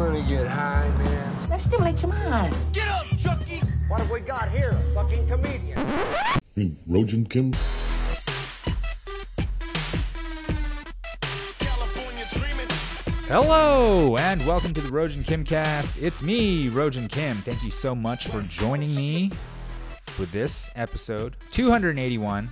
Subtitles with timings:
[0.00, 1.36] wanna get high, man?
[1.50, 2.56] Let's stimulate your mind.
[2.72, 3.60] Get up, Chucky!
[3.86, 4.70] What have we got here?
[4.70, 5.78] A fucking comedian.
[6.56, 7.52] mean, Rojan Kim?
[13.28, 16.02] Hello and welcome to the Rojan Kimcast.
[16.02, 17.36] It's me, Rojan Kim.
[17.42, 19.30] Thank you so much for joining me
[20.06, 22.48] for this episode 281.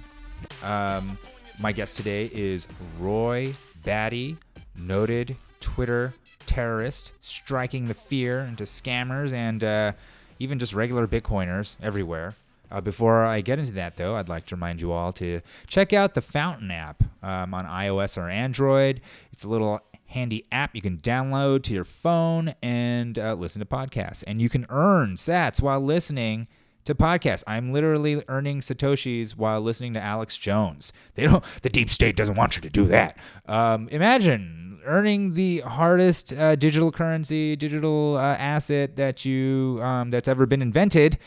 [0.62, 1.18] Um,
[1.58, 2.66] my guest today is
[2.98, 3.54] Roy
[3.84, 4.36] Batty,
[4.76, 6.12] noted Twitter
[6.48, 9.92] terrorist, striking the fear into scammers and uh,
[10.38, 12.34] even just regular Bitcoiners everywhere.
[12.70, 15.92] Uh, before I get into that, though, I'd like to remind you all to check
[15.92, 19.00] out the Fountain app um, on iOS or Android.
[19.32, 23.66] It's a little handy app you can download to your phone and uh, listen to
[23.66, 24.24] podcasts.
[24.26, 26.48] And you can earn sats while listening
[26.88, 27.44] to podcasts.
[27.46, 30.92] I'm literally earning satoshis while listening to Alex Jones.
[31.14, 31.44] They don't.
[31.62, 33.16] The deep state doesn't want you to do that.
[33.46, 40.28] Um, imagine earning the hardest uh, digital currency, digital uh, asset that you um, that's
[40.28, 41.18] ever been invented,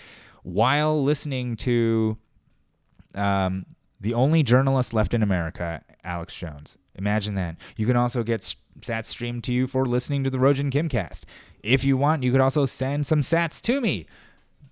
[0.43, 2.17] while listening to
[3.13, 3.65] um,
[3.99, 6.77] the only journalist left in America, Alex Jones.
[6.95, 7.55] Imagine that.
[7.77, 11.23] You can also get sats streamed to you for listening to the Rojan Kimcast.
[11.61, 14.07] If you want, you could also send some sats to me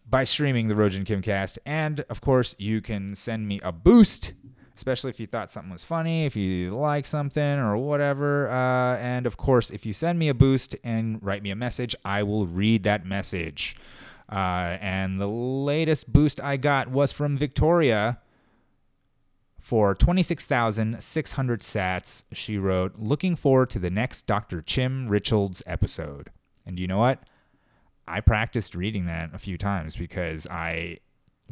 [0.09, 1.57] by streaming the Rojan Kimcast.
[1.65, 4.33] And of course, you can send me a boost,
[4.75, 8.49] especially if you thought something was funny, if you like something or whatever.
[8.49, 11.95] Uh, and of course, if you send me a boost and write me a message,
[12.03, 13.75] I will read that message.
[14.31, 18.19] Uh, and the latest boost I got was from Victoria
[19.59, 22.23] for 26,600 sats.
[22.31, 24.61] She wrote, Looking forward to the next Dr.
[24.61, 26.31] Chim Richards episode.
[26.65, 27.23] And you know what?
[28.09, 30.97] I practiced reading that a few times because I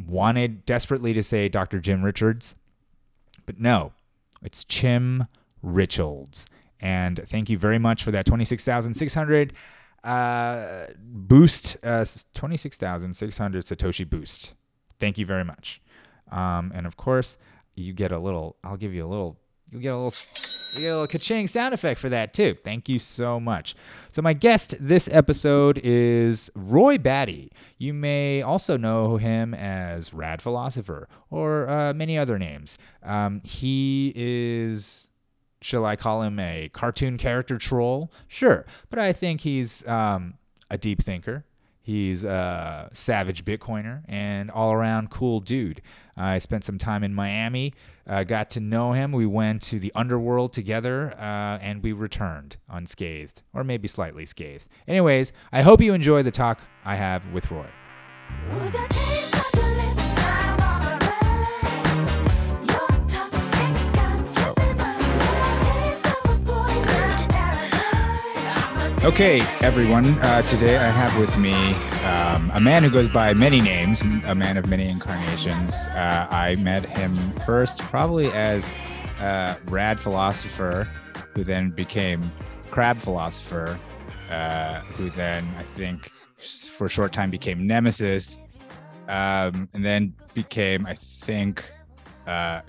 [0.06, 1.80] wanted desperately to say Dr.
[1.80, 2.56] Jim Richards,
[3.46, 3.94] but no,
[4.42, 5.28] it's Chim
[5.62, 6.48] Richards.
[6.80, 9.54] And thank you very much for that 26,600
[10.04, 14.56] uh, boost, uh, 26,600 Satoshi boost.
[15.00, 15.82] Thank you very much.
[16.32, 17.38] Um, and of course,
[17.76, 19.38] you get a little, I'll give you a little,
[19.72, 20.14] you get a little,
[20.74, 22.56] you get a little ka-ching sound effect for that too.
[22.64, 23.76] Thank you so much.
[24.12, 27.52] So my guest this episode is Roy Batty.
[27.78, 32.78] You may also know him as Rad Philosopher or uh, many other names.
[33.04, 35.10] Um, he is
[35.62, 38.12] shall I call him a cartoon character troll?
[38.28, 40.36] Sure, but I think he's um,
[40.70, 41.46] a deep thinker.
[41.88, 45.82] He's a savage Bitcoiner and all around cool dude.
[46.18, 47.74] I spent some time in Miami,
[48.06, 49.14] uh, got to know him.
[49.14, 54.68] We went to the underworld together, uh, and we returned unscathed, or maybe slightly scathed.
[54.86, 57.68] Anyways, I hope you enjoy the talk I have with Roy.
[69.08, 70.20] Okay, everyone.
[70.20, 71.54] Uh, today I have with me
[72.04, 75.88] um, a man who goes by many names, a man of many incarnations.
[75.92, 78.70] Uh, I met him first probably as
[79.22, 80.90] uh, Rad Philosopher,
[81.34, 82.30] who then became
[82.70, 83.80] Crab Philosopher,
[84.30, 86.12] uh, who then I think
[86.76, 88.38] for a short time became Nemesis,
[89.08, 91.64] um, and then became, I think,
[92.28, 92.60] uh,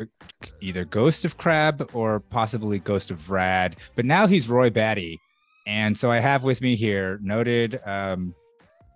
[0.61, 3.75] either Ghost of Crab or possibly Ghost of Rad.
[3.97, 5.21] But now he's Roy Batty.
[5.69, 8.35] And so I have with me here noted um,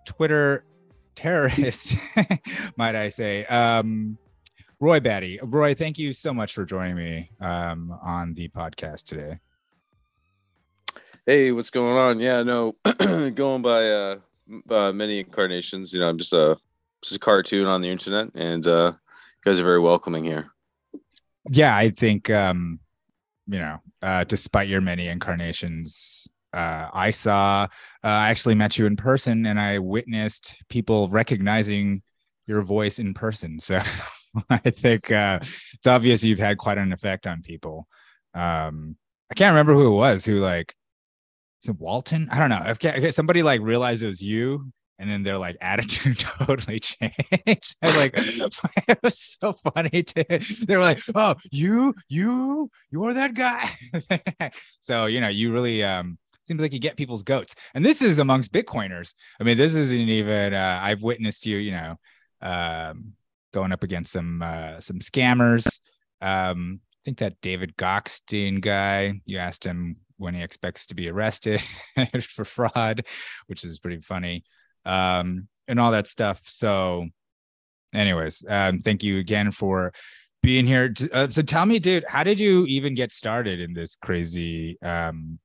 [0.07, 0.65] Twitter
[1.15, 1.95] terrorist,
[2.77, 4.17] might I say, um,
[4.79, 5.39] Roy Batty.
[5.43, 9.37] Roy, thank you so much for joining me um, on the podcast today.
[11.27, 12.19] Hey, what's going on?
[12.19, 12.75] Yeah, no,
[13.35, 14.15] going by uh,
[14.67, 15.93] uh many incarnations.
[15.93, 16.57] You know, I'm just a
[17.03, 20.51] just a cartoon on the internet, and uh, you guys are very welcoming here.
[21.51, 22.79] Yeah, I think, um,
[23.45, 28.85] you know, uh, despite your many incarnations, uh, I saw, uh, I actually met you
[28.85, 32.01] in person and I witnessed people recognizing
[32.47, 33.59] your voice in person.
[33.59, 33.81] So
[34.49, 37.87] I think uh, it's obvious you've had quite an effect on people.
[38.33, 38.95] Um,
[39.31, 40.75] I can't remember who it was who like,
[41.63, 42.29] is it Walton?
[42.31, 43.09] I don't know.
[43.11, 47.75] Somebody like realized it was you and then their like attitude totally changed.
[47.81, 50.23] I was like, it was so funny too.
[50.65, 54.51] They were like, "Oh, you, you, you're that guy."
[54.81, 58.19] so you know, you really um seems like you get people's goats, and this is
[58.19, 59.13] amongst Bitcoiners.
[59.39, 60.53] I mean, this isn't even.
[60.53, 61.95] Uh, I've witnessed you, you know,
[62.41, 63.13] um,
[63.53, 65.81] going up against some uh, some scammers.
[66.21, 69.21] Um, I think that David Gokhshtein guy.
[69.25, 71.61] You asked him when he expects to be arrested
[72.29, 73.05] for fraud,
[73.47, 74.43] which is pretty funny
[74.85, 76.41] um, and all that stuff.
[76.45, 77.07] So,
[77.93, 79.93] anyways, um, thank you again for
[80.41, 80.93] being here.
[81.11, 85.39] Uh, so, tell me, dude, how did you even get started in this crazy um,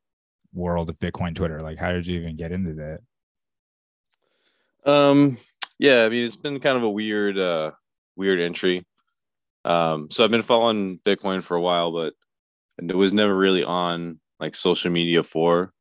[0.58, 1.62] world of Bitcoin Twitter?
[1.62, 3.00] Like, how did you even get into that?
[4.90, 5.38] Um,
[5.78, 7.72] yeah, I mean, it's been kind of a weird, uh,
[8.16, 8.84] weird entry.
[9.64, 12.14] Um, so I've been following Bitcoin for a while, but
[12.78, 15.72] it was never really on like social media for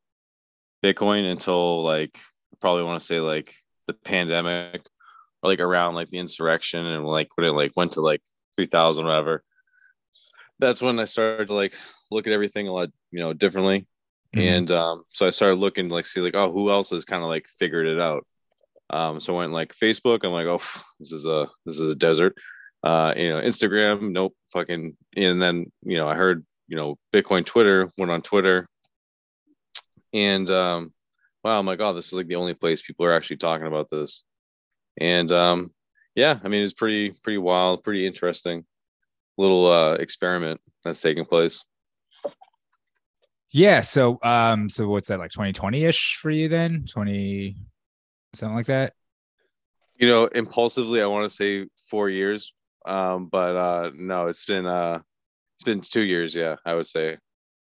[0.83, 2.19] Bitcoin until like
[2.59, 3.55] probably want to say like
[3.87, 4.81] the pandemic
[5.41, 8.21] or like around like the insurrection and like when it like went to like
[8.55, 9.43] 3000 whatever.
[10.59, 11.75] That's when I started to like
[12.09, 13.85] look at everything a lot, you know, differently.
[14.35, 14.41] Mhm.
[14.41, 17.29] And um, so I started looking like see like, oh, who else has kind of
[17.29, 18.25] like figured it out?
[18.89, 20.23] Um, so I went like Facebook.
[20.23, 20.61] I'm like, oh,
[20.99, 22.35] this is a this is a desert.
[22.83, 24.95] Uh, you know, Instagram, nope, fucking.
[25.15, 28.67] And then you know, I heard you know, Bitcoin Twitter went on Twitter,
[30.13, 30.93] and um,
[31.43, 33.89] wow, I'm like, oh, this is like the only place people are actually talking about
[33.89, 34.25] this.
[34.99, 35.71] And um,
[36.15, 38.65] yeah, I mean, it's pretty pretty wild, pretty interesting
[39.37, 41.63] little uh experiment that's taking place.
[43.51, 43.81] Yeah.
[43.81, 46.85] So, um, so what's that like 2020 ish for you then?
[46.89, 47.55] 20,
[48.35, 48.93] something like that.
[49.97, 52.53] You know, impulsively, I want to say four years,
[52.85, 54.99] um, but uh, no, it's been uh,
[55.55, 56.35] it's been two years.
[56.35, 57.17] Yeah, I would say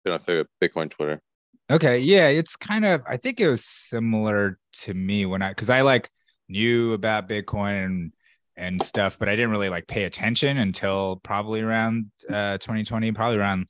[0.03, 1.21] been on Bitcoin Twitter.
[1.69, 1.99] Okay.
[1.99, 2.27] Yeah.
[2.27, 6.09] It's kind of, I think it was similar to me when I, cause I like
[6.47, 8.13] knew about Bitcoin and,
[8.55, 13.37] and stuff, but I didn't really like pay attention until probably around uh, 2020, probably
[13.37, 13.67] around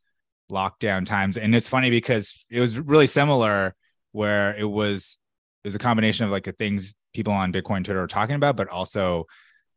[0.51, 1.37] lockdown times.
[1.37, 3.75] And it's funny because it was really similar
[4.11, 5.19] where it was,
[5.63, 8.55] it was a combination of like the things people on Bitcoin Twitter were talking about,
[8.55, 9.25] but also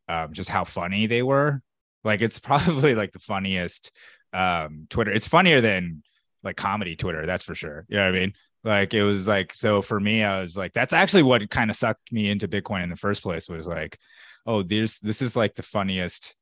[0.08, 1.62] um, just how funny they were.
[2.04, 3.92] Like it's probably like the funniest
[4.32, 5.10] um, Twitter.
[5.10, 6.02] It's funnier than
[6.42, 7.84] like comedy Twitter, that's for sure.
[7.88, 8.32] You know what I mean?
[8.62, 11.76] Like it was like so for me, I was like, that's actually what kind of
[11.76, 13.98] sucked me into Bitcoin in the first place was like,
[14.46, 16.36] oh, there's this is like the funniest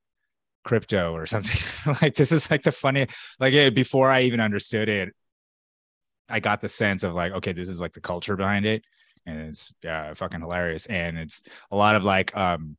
[0.69, 1.97] crypto or something.
[2.03, 3.07] like this is like the funny
[3.41, 5.15] like eh, before I even understood it,
[6.29, 8.85] I got the sense of like, okay, this is like the culture behind it.
[9.25, 10.85] And it's yeah, fucking hilarious.
[10.87, 12.77] And it's a lot of like um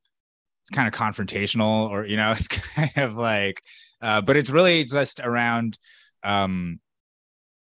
[0.64, 3.62] it's kind of confrontational or you know, it's kind of like
[4.02, 5.78] uh, but it's really just around
[6.24, 6.80] um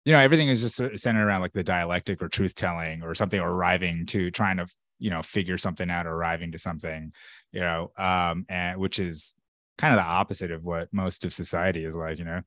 [0.04, 3.40] you know everything is just centered around like the dialectic or truth telling or something
[3.40, 4.68] or arriving to trying to
[5.00, 7.14] you know figure something out or arriving to something
[7.52, 9.36] you know um and which is
[9.78, 12.42] kind of the opposite of what most of society is like you know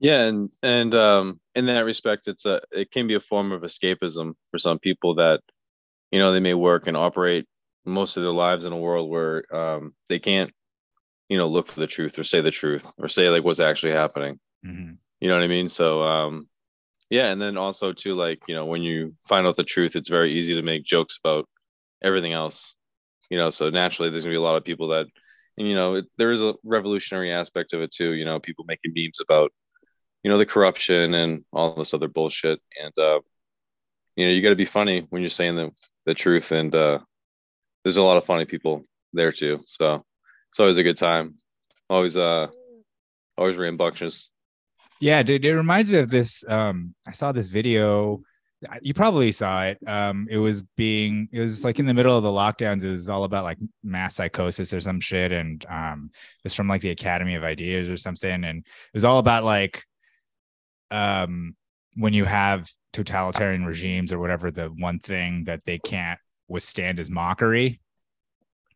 [0.00, 3.62] Yeah, and and um, in that respect, it's a it can be a form of
[3.62, 5.40] escapism for some people that
[6.12, 7.46] you know they may work and operate
[7.86, 10.52] most of their lives in a world where um, they can't
[11.28, 13.92] you know look for the truth or say the truth or say like what's actually
[13.92, 14.40] happening.
[14.62, 14.98] Mhm.
[15.20, 15.68] You know what I mean?
[15.68, 16.48] So um,
[17.10, 20.08] yeah, and then also too like you know when you find out the truth, it's
[20.10, 21.48] very easy to make jokes about
[22.02, 22.76] everything else.
[23.30, 25.06] You know, so naturally there's gonna be a lot of people that
[25.58, 28.12] and you know it, there is a revolutionary aspect of it too.
[28.12, 29.52] You know, people making memes about
[30.22, 33.20] you know the corruption and all this other bullshit and uh
[34.16, 35.70] you know you got to be funny when you're saying the
[36.06, 36.98] the truth and uh
[37.82, 40.04] there's a lot of funny people there too so
[40.50, 41.34] it's always a good time
[41.90, 42.46] always uh
[43.36, 44.30] always rambunctious
[45.00, 46.44] Yeah, dude, it reminds me of this.
[46.46, 48.22] Um, I saw this video.
[48.80, 49.78] You probably saw it.
[49.86, 52.84] Um, it was being, it was like in the middle of the lockdowns.
[52.84, 56.68] It was all about like mass psychosis or some shit, and um, it was from
[56.68, 59.84] like the Academy of Ideas or something, and it was all about like,
[60.90, 61.56] um,
[61.94, 67.10] when you have totalitarian regimes or whatever, the one thing that they can't withstand is
[67.10, 67.80] mockery.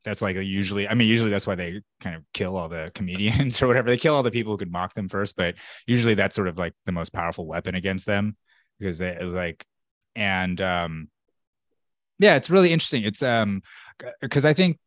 [0.04, 3.60] That's like usually, I mean, usually that's why they kind of kill all the comedians
[3.62, 3.88] or whatever.
[3.88, 5.56] They kill all the people who could mock them first, but
[5.86, 8.36] usually that's sort of like the most powerful weapon against them
[8.78, 9.64] because they it was like
[10.16, 11.08] and um
[12.18, 13.04] yeah it's really interesting.
[13.04, 13.62] It's um
[14.20, 14.78] because i think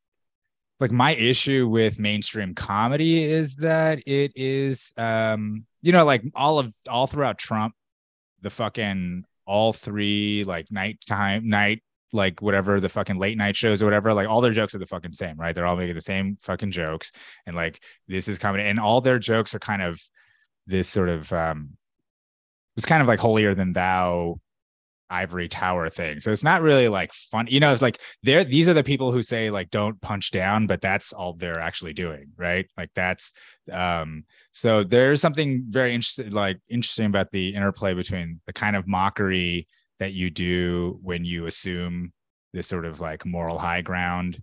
[0.79, 6.59] like my issue with mainstream comedy is that it is um you know like all
[6.59, 7.73] of all throughout trump
[8.41, 11.81] the fucking all three like nighttime night
[12.11, 14.85] like whatever the fucking late night shows or whatever like all their jokes are the
[14.85, 15.53] fucking same right?
[15.53, 17.11] They're all making the same fucking jokes.
[17.45, 18.63] And like this is comedy.
[18.63, 20.01] And all their jokes are kind of
[20.65, 21.77] this sort of um
[22.77, 24.39] it's kind of like holier than thou
[25.09, 26.19] ivory tower thing.
[26.21, 29.11] So it's not really like fun you know it's like they're these are the people
[29.11, 32.67] who say like don't punch down but that's all they're actually doing right?
[32.77, 33.33] Like that's
[33.71, 38.87] um so there's something very interesting like interesting about the interplay between the kind of
[38.87, 39.67] mockery
[39.99, 42.13] that you do when you assume
[42.53, 44.41] this sort of like moral high ground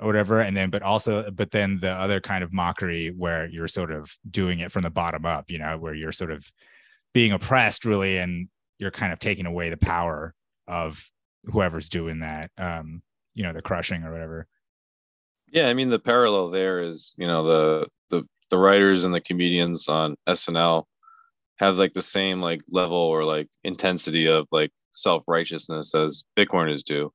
[0.00, 3.68] or whatever and then but also but then the other kind of mockery where you're
[3.68, 6.50] sort of doing it from the bottom up you know where you're sort of
[7.12, 8.48] being oppressed really and
[8.82, 10.34] you're kind of taking away the power
[10.66, 11.08] of
[11.44, 13.00] whoever's doing that um
[13.32, 14.48] you know the crushing or whatever.
[15.52, 19.20] Yeah i mean the parallel there is you know the the the writers and the
[19.20, 20.84] comedians on snl
[21.58, 27.12] have like the same like level or like intensity of like self-righteousness as bitcoiners do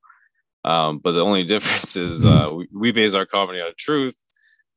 [0.63, 4.17] um, but the only difference is uh, we, we base our comedy on truth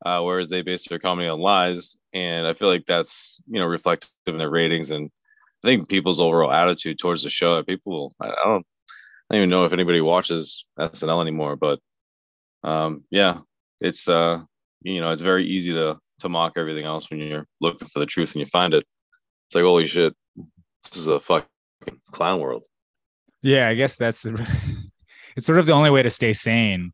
[0.05, 1.97] uh, whereas they base their comedy on lies.
[2.13, 5.11] And i feel like that's you know reflective in their ratings and
[5.63, 8.67] i think people's overall attitude towards the show people i, don't
[9.31, 11.79] i don't even know if anybody watches snl anymore but
[12.63, 13.39] um, yeah
[13.81, 14.39] it's uh
[14.83, 18.07] you know it's very easy to to mock everything else when you're looking for the
[18.07, 18.85] truth and you find it.
[19.49, 20.15] It's like holy shit
[20.85, 21.49] this is a fucking
[22.11, 22.65] clown world.
[23.43, 24.25] Yeah, I guess that's
[25.37, 26.93] it's sort of the only way to stay sane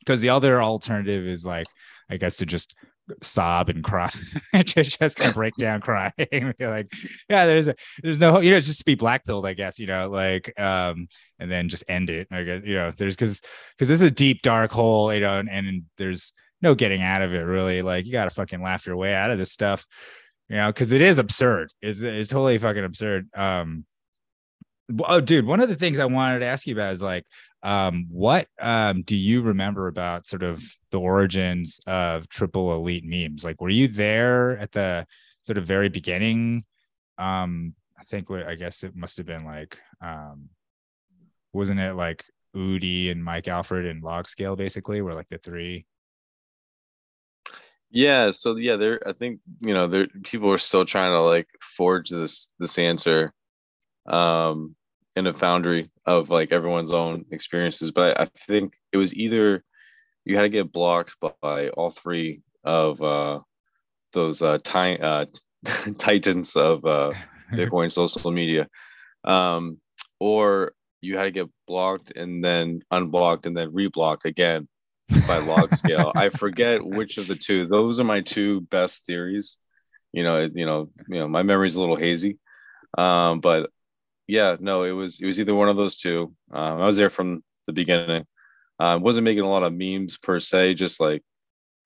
[0.00, 1.66] because the other alternative is like,
[2.08, 2.74] I guess, to just
[3.22, 4.10] sob and cry,
[4.64, 6.12] just just kind of break down crying.
[6.60, 6.92] Like,
[7.28, 10.08] yeah, there's a, there's no, you know, just be black pilled, I guess, you know,
[10.08, 12.28] like, um, and then just end it.
[12.30, 13.40] I guess, you know, there's because
[13.76, 17.22] because this is a deep dark hole, you know, and, and there's no getting out
[17.22, 17.82] of it really.
[17.82, 19.86] Like, you got to fucking laugh your way out of this stuff,
[20.48, 21.72] you know, because it is absurd.
[21.82, 23.28] It's it's totally fucking absurd.
[23.34, 23.84] Um,
[25.04, 27.24] oh dude one of the things i wanted to ask you about is like
[27.62, 33.44] um what um do you remember about sort of the origins of triple elite memes?
[33.44, 35.06] Like were you there at the
[35.42, 36.64] sort of very beginning?
[37.18, 40.48] Um i think i guess it must have been like um
[41.52, 42.24] wasn't it like
[42.54, 45.86] Udi and Mike Alfred and Log Scale basically were like the three?
[47.90, 51.48] Yeah, so yeah, there I think you know there people are still trying to like
[51.60, 53.32] forge this this answer.
[54.06, 54.76] Um
[55.16, 57.90] in a foundry of like everyone's own experiences.
[57.90, 59.64] But I, think it was either
[60.24, 63.40] you had to get blocked by all three of uh
[64.12, 65.24] those uh, uh
[65.98, 67.12] titans of uh
[67.52, 68.68] Bitcoin social media.
[69.24, 69.78] Um
[70.18, 74.68] or you had to get blocked and then unblocked and then reblocked again
[75.26, 76.12] by log scale.
[76.14, 77.66] I forget which of the two.
[77.66, 79.58] Those are my two best theories.
[80.12, 82.38] You know, you know, you know, my memory's a little hazy.
[82.98, 83.70] Um, but
[84.30, 86.32] yeah, no, it was it was either one of those two.
[86.52, 88.26] Um, I was there from the beginning.
[88.78, 91.22] I wasn't making a lot of memes per se, just like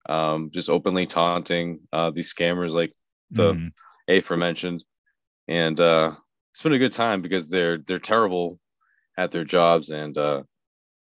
[0.08, 2.92] um, just openly taunting uh, these scammers like
[3.30, 3.72] the Mhm.
[4.08, 4.84] aforementioned.
[5.48, 6.12] And uh,
[6.52, 8.58] it's been a good time because they're they're terrible
[9.16, 10.42] at their jobs and uh,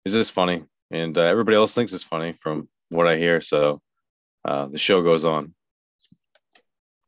[0.04, 0.64] it's just funny.
[0.90, 3.40] And uh, everybody else thinks it's funny from what I hear.
[3.40, 3.80] So
[4.44, 5.54] uh, the show goes on.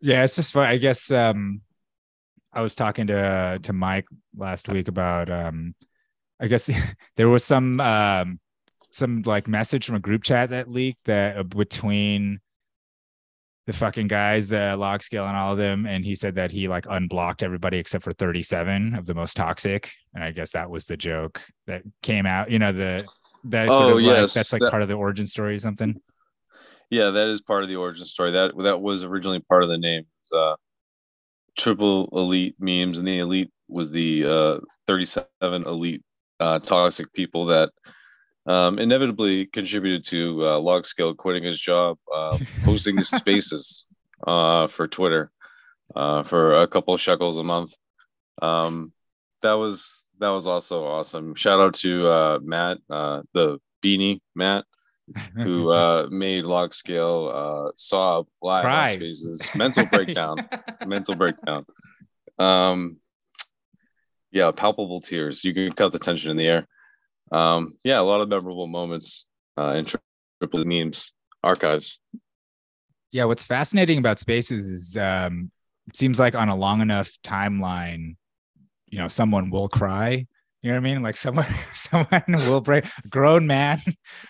[0.00, 0.66] Yeah, it's just fun.
[0.66, 1.60] I guess um
[2.52, 4.06] I was talking to to Mike
[4.36, 5.74] last week about um
[6.40, 6.70] I guess
[7.16, 8.38] there was some um
[8.90, 12.40] some like message from a group chat that leaked that uh, between
[13.66, 16.66] the fucking guys, the log scale and all of them, and he said that he
[16.66, 19.92] like unblocked everybody except for 37 of the most toxic.
[20.14, 23.06] And I guess that was the joke that came out, you know, the
[23.44, 26.00] that sort Oh, of like that's like that- part of the origin story or something.
[26.90, 28.32] Yeah, that is part of the origin story.
[28.32, 30.04] That that was originally part of the name.
[30.30, 30.56] Uh,
[31.56, 36.02] triple elite memes, and the elite was the uh, 37 elite
[36.40, 37.70] uh, toxic people that
[38.46, 43.86] um, inevitably contributed to uh, Log Scale quitting his job, uh, hosting the spaces
[44.26, 45.30] uh, for Twitter
[45.94, 47.74] uh, for a couple of shekels a month.
[48.40, 48.92] Um,
[49.42, 51.34] that was that was also awesome.
[51.34, 54.64] Shout out to uh, Matt, uh, the beanie Matt,
[55.36, 59.48] who uh, made Log Scale uh, sob live spaces.
[59.54, 60.44] Mental breakdown.
[60.86, 61.64] mental breakdown.
[62.38, 62.98] Um,
[64.30, 65.44] yeah, palpable tears.
[65.44, 66.66] You can cut the tension in the air.
[67.30, 69.26] Um, yeah, a lot of memorable moments
[69.58, 71.12] uh, in triple memes
[71.44, 71.98] archives.
[73.10, 75.50] yeah what's fascinating about spaces is um
[75.88, 78.16] it seems like on a long enough timeline
[78.88, 80.26] you know someone will cry
[80.62, 83.80] you know what i mean like someone someone will break a grown man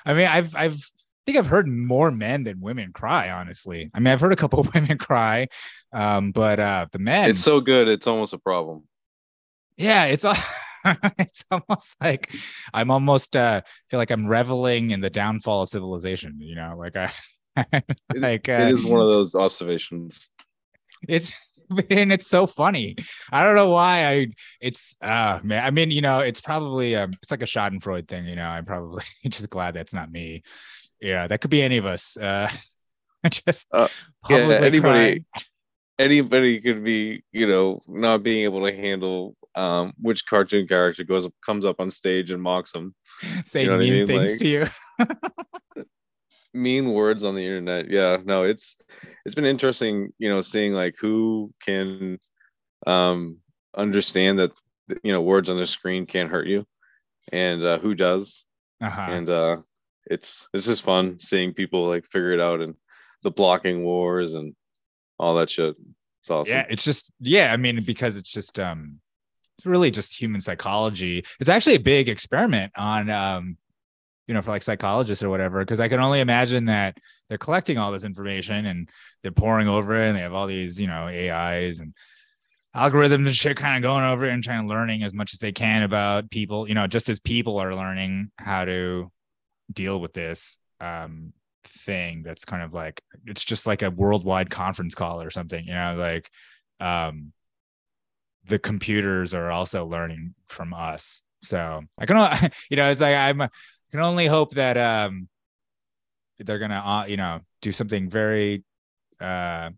[0.06, 0.90] i mean i've i've
[1.24, 3.88] I think I've heard more men than women cry, honestly.
[3.94, 5.46] I mean, I've heard a couple of women cry,
[5.92, 8.88] um, but uh, the men, It's so good, it's almost a problem.
[9.76, 10.34] yeah, it's a,
[11.20, 12.34] it's almost like
[12.74, 16.38] I'm almost uh, feel like I'm reveling in the downfall of civilization.
[16.40, 17.12] You know, like I,
[18.16, 20.28] like uh, it is one of those observations.
[21.08, 21.32] it's
[21.90, 22.97] and it's so funny.
[23.31, 24.28] I don't know why I
[24.61, 25.64] it's uh man.
[25.64, 28.47] I mean, you know, it's probably um it's like a Schadenfreude thing, you know.
[28.47, 30.42] I'm probably just glad that's not me.
[31.00, 32.16] Yeah, that could be any of us.
[32.16, 32.50] Uh
[33.31, 33.88] just Uh,
[34.28, 35.25] yeah, anybody- crying.
[35.99, 41.26] Anybody could be, you know, not being able to handle um, which cartoon character goes
[41.26, 42.95] up, comes up on stage and mocks them.
[43.45, 44.07] saying know what I mean mean?
[44.09, 45.47] things Like- to you.
[46.54, 48.76] Mean words on the internet yeah no it's
[49.25, 52.18] it's been interesting you know seeing like who can
[52.87, 53.38] um
[53.76, 54.50] understand that
[55.02, 56.66] you know words on the screen can't hurt you
[57.32, 58.44] and uh who does
[58.82, 59.06] Uh-huh.
[59.11, 59.56] and uh
[60.06, 62.75] it's this is fun seeing people like figure it out and
[63.23, 64.54] the blocking wars and
[65.18, 65.76] all that shit
[66.21, 66.54] It's awesome.
[66.54, 67.52] Yeah, it's just yeah.
[67.52, 69.00] I mean, because it's just um,
[69.59, 71.25] it's really just human psychology.
[71.40, 73.56] It's actually a big experiment on um,
[74.32, 75.58] you know, for like psychologists or whatever.
[75.58, 76.96] Because I can only imagine that
[77.28, 78.88] they're collecting all this information and
[79.22, 81.92] they're pouring over it, and they have all these you know AIs and
[82.74, 85.38] algorithms and shit kind of going over it and trying to learning as much as
[85.38, 86.66] they can about people.
[86.66, 89.12] You know, just as people are learning how to
[89.70, 91.34] deal with this um
[91.64, 95.72] thing that's kind of like it's just like a worldwide conference call or something you
[95.72, 96.28] know like
[96.80, 97.32] um
[98.48, 102.16] the computers are also learning from us so i can
[102.70, 103.48] you know it's like i'm
[103.92, 105.28] can only hope that um
[106.38, 108.64] they're gonna uh, you know do something very
[109.20, 109.70] uh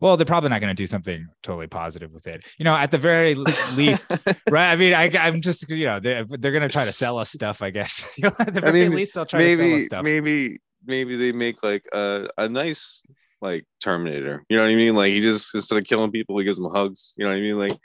[0.00, 2.98] well they're probably not gonna do something totally positive with it you know at the
[2.98, 3.34] very
[3.74, 4.06] least
[4.50, 7.30] right i mean I, i'm just you know they're, they're gonna try to sell us
[7.30, 9.84] stuff i guess at the I very mean, least they'll try to sell us maybe
[9.84, 13.02] stuff maybe maybe they make like a, a nice
[13.42, 14.44] like Terminator.
[14.48, 14.94] You know what I mean?
[14.94, 17.14] Like he just instead of killing people, he gives them hugs.
[17.16, 17.58] You know what I mean?
[17.58, 17.78] Like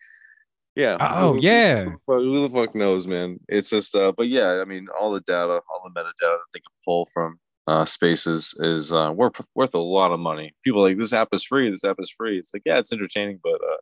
[0.75, 0.97] yeah.
[0.99, 1.85] Oh, Who- yeah.
[1.85, 3.39] Who, who the fuck knows, man?
[3.47, 6.59] It's just uh but yeah, I mean all the data, all the metadata that they
[6.59, 10.53] can pull from uh spaces is uh worth worth a lot of money.
[10.63, 12.37] People are like this app is free, this app is free.
[12.37, 13.77] It's like, yeah, it's entertaining, but uh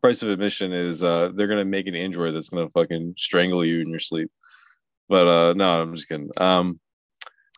[0.00, 3.80] price of admission is uh they're gonna make an android that's gonna fucking strangle you
[3.80, 4.30] in your sleep.
[5.08, 6.30] But uh no, I'm just kidding.
[6.36, 6.78] Um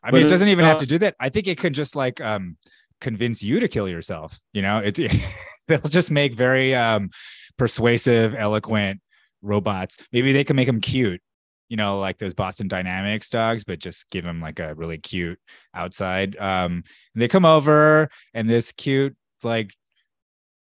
[0.03, 1.17] I mean, it it- doesn't even have uh, to do that.
[1.19, 2.57] I think it could just like um
[3.01, 4.39] convince you to kill yourself.
[4.53, 5.01] You know, it's
[5.69, 7.11] they'll just make very um
[7.59, 9.01] persuasive, eloquent
[9.43, 9.97] robots.
[10.13, 11.21] Maybe they can make them cute.
[11.69, 15.41] You know, like those Boston Dynamics dogs, but just give them like a really cute
[15.75, 16.37] outside.
[16.37, 16.85] Um,
[17.15, 19.71] they come over, and this cute like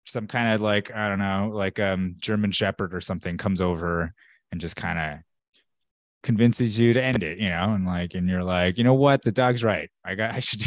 [0.06, 4.14] some kind of like I don't know, like um German Shepherd or something comes over
[4.52, 5.20] and just kind of
[6.24, 9.22] convinces you to end it, you know, and like, and you're like, you know what,
[9.24, 9.90] the dog's right.
[10.04, 10.64] I got, I should,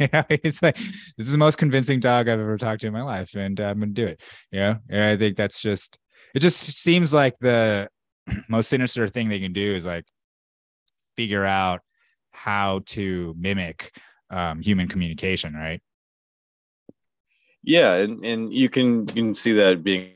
[0.12, 3.02] know, he's like, this is the most convincing dog I've ever talked to in my
[3.02, 4.20] life, and I'm gonna do it.
[4.50, 5.98] You know, and I think that's just,
[6.34, 7.88] it just seems like the
[8.48, 10.04] most sinister thing they can do is like
[11.16, 11.80] figure out
[12.30, 13.96] how to mimic
[14.30, 15.80] um, human communication, right?
[17.66, 20.12] yeah and, and you can you can see that being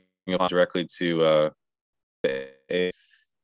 [0.49, 1.51] directly to uh
[2.25, 2.91] a,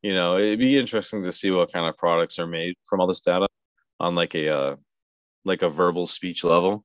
[0.03, 3.07] you know it'd be interesting to see what kind of products are made from all
[3.07, 3.49] this data
[3.99, 4.77] on like a uh
[5.47, 6.85] like a verbal speech level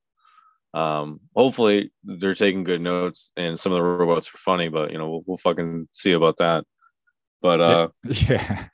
[0.74, 4.96] um hopefully they're taking good notes and some of the robots are funny but you
[4.96, 6.64] know we'll, we'll fucking see about that
[7.42, 8.68] but uh Yeah.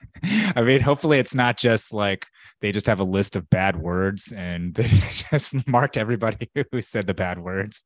[0.55, 2.27] I mean, hopefully it's not just like
[2.61, 4.89] they just have a list of bad words and they
[5.31, 7.85] just marked everybody who said the bad words.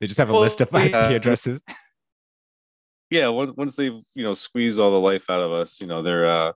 [0.00, 1.10] They just have a Well, list of IP yeah.
[1.10, 1.62] addresses.
[3.10, 6.02] yeah once, once they you know squeeze all the life out of us you know
[6.02, 6.52] they're uh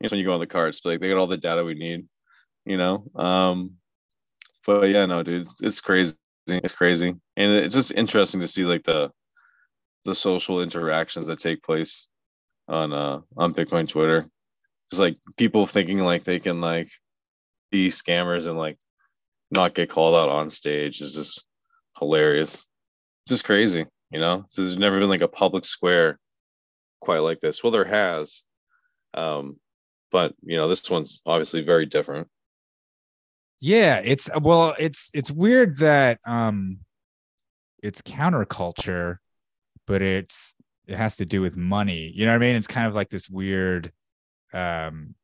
[0.00, 1.74] it's when you go on the carts but like they got all the data we
[1.74, 2.06] need
[2.70, 3.04] you know?
[3.14, 3.72] Um
[4.66, 6.14] but yeah no dude it's, it's crazy.
[6.46, 7.14] It's crazy.
[7.36, 9.10] And it's just interesting to see like the
[10.04, 12.08] the social interactions that take place
[12.68, 14.26] on uh on bitcoin twitter.
[14.90, 16.90] It's like people thinking like they can like
[17.70, 18.78] be scammers and like
[19.50, 21.44] not get called out on stage is just
[21.98, 22.66] hilarious.
[23.24, 24.44] It's just crazy you know?
[24.56, 26.18] There's never been like a public square
[27.00, 27.62] quite like this.
[27.62, 28.42] Well there has
[29.14, 29.56] um
[30.12, 32.28] but you know this one's obviously very different
[33.60, 36.78] Yeah, it's well, it's it's weird that um
[37.82, 39.18] it's counterculture,
[39.86, 40.54] but it's
[40.86, 42.12] it has to do with money.
[42.14, 42.56] You know what I mean?
[42.56, 43.92] It's kind of like this weird
[44.52, 45.14] um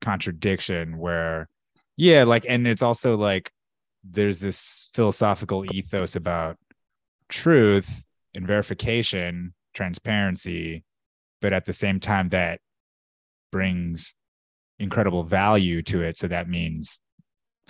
[0.00, 1.48] contradiction where
[1.96, 3.52] yeah, like and it's also like
[4.04, 6.56] there's this philosophical ethos about
[7.28, 10.84] truth and verification, transparency,
[11.42, 12.60] but at the same time that
[13.52, 14.14] brings
[14.78, 16.16] incredible value to it.
[16.18, 17.00] So that means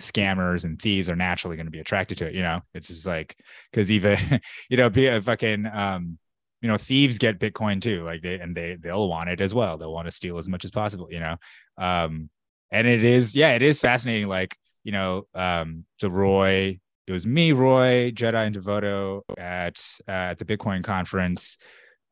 [0.03, 2.35] scammers and thieves are naturally going to be attracted to it.
[2.35, 3.35] You know, it's just like
[3.71, 4.17] because even
[4.69, 6.17] you know, be a fucking um,
[6.61, 8.03] you know, thieves get Bitcoin too.
[8.03, 9.77] Like they and they they'll want it as well.
[9.77, 11.07] They'll want to steal as much as possible.
[11.11, 11.35] You know,
[11.77, 12.29] um,
[12.71, 14.27] and it is yeah, it is fascinating.
[14.27, 16.79] Like you know, um, so Roy.
[17.05, 21.57] It was me, Roy, Jedi, and Devoto at uh, at the Bitcoin conference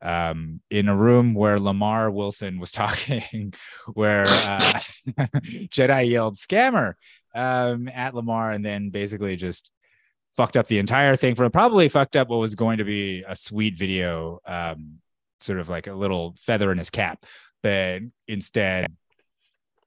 [0.01, 3.54] um, in a room where Lamar Wilson was talking,
[3.93, 4.80] where uh,
[5.69, 6.93] Jedi yelled "scammer"
[7.33, 9.71] um, at Lamar, and then basically just
[10.35, 11.35] fucked up the entire thing.
[11.35, 14.99] For probably fucked up what was going to be a sweet video, um,
[15.39, 17.25] sort of like a little feather in his cap,
[17.63, 18.91] but instead,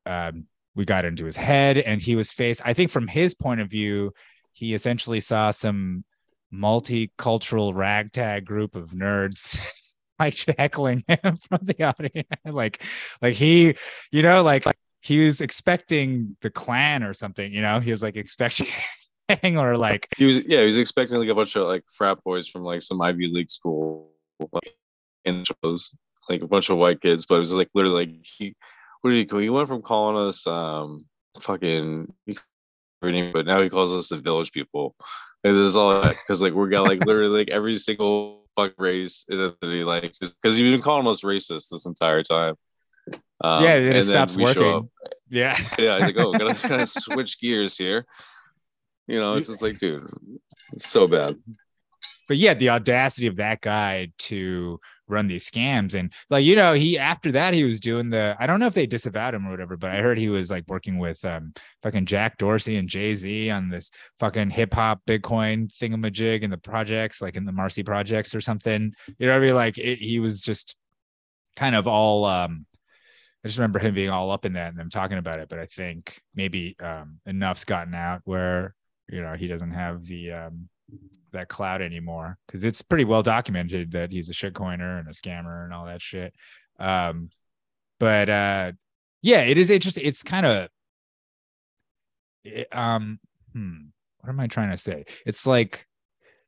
[0.07, 2.62] um, we got into his head, and he was faced.
[2.64, 4.12] I think from his point of view,
[4.52, 6.04] he essentially saw some
[6.52, 9.59] multicultural ragtag group of nerds
[10.20, 12.83] like heckling him from the audience like
[13.20, 13.74] like he
[14.12, 14.64] you know like
[15.05, 18.69] he was expecting the Klan or something you know he was like expecting
[19.57, 22.47] or like He was yeah, he was expecting like a bunch of like frat boys
[22.49, 24.11] from like some Ivy League school
[24.53, 24.75] like
[25.25, 25.90] in shows,
[26.29, 28.55] like a bunch of white kids, but it was like literally like he
[29.01, 29.38] what did he go?
[29.38, 31.07] He went from calling us um
[31.40, 32.12] fucking
[33.01, 34.95] but now he calls us the village people.
[35.43, 39.27] And this is all because like we got like literally like every single fuck race
[39.29, 42.55] in Italy, like because he's been calling us racist this entire time.
[43.40, 44.83] Um, yeah, then it and stops we show up.
[44.85, 44.88] working.
[45.29, 48.07] Yeah, Yeah, he's like, oh, gotta, gotta switch gears here.
[49.07, 50.09] You know, it's just like, dude,
[50.81, 51.37] so bad.
[52.27, 56.73] but yeah, the audacity of that guy to run these scams and like you know
[56.73, 59.51] he after that he was doing the I don't know if they disavowed him or
[59.51, 63.14] whatever, but I heard he was like working with um fucking Jack Dorsey and Jay
[63.14, 67.83] Z on this fucking hip hop Bitcoin thingamajig in the projects, like in the Marcy
[67.83, 68.95] projects or something.
[69.19, 69.55] You know what I mean?
[69.55, 70.75] Like it, he was just
[71.57, 72.64] kind of all um
[73.44, 75.48] I just remember him being all up in that and them talking about it.
[75.48, 78.74] But I think maybe um enough's gotten out where
[79.09, 80.68] you know he doesn't have the um
[81.33, 85.64] that cloud anymore because it's pretty well documented that he's a shitcoiner and a scammer
[85.64, 86.33] and all that shit.
[86.78, 87.30] Um,
[88.00, 88.72] but uh,
[89.22, 90.04] yeah, it is interesting.
[90.07, 90.68] It's kind of,
[92.72, 93.18] um,
[93.52, 93.76] hmm,
[94.20, 95.04] what am I trying to say?
[95.26, 95.87] It's like,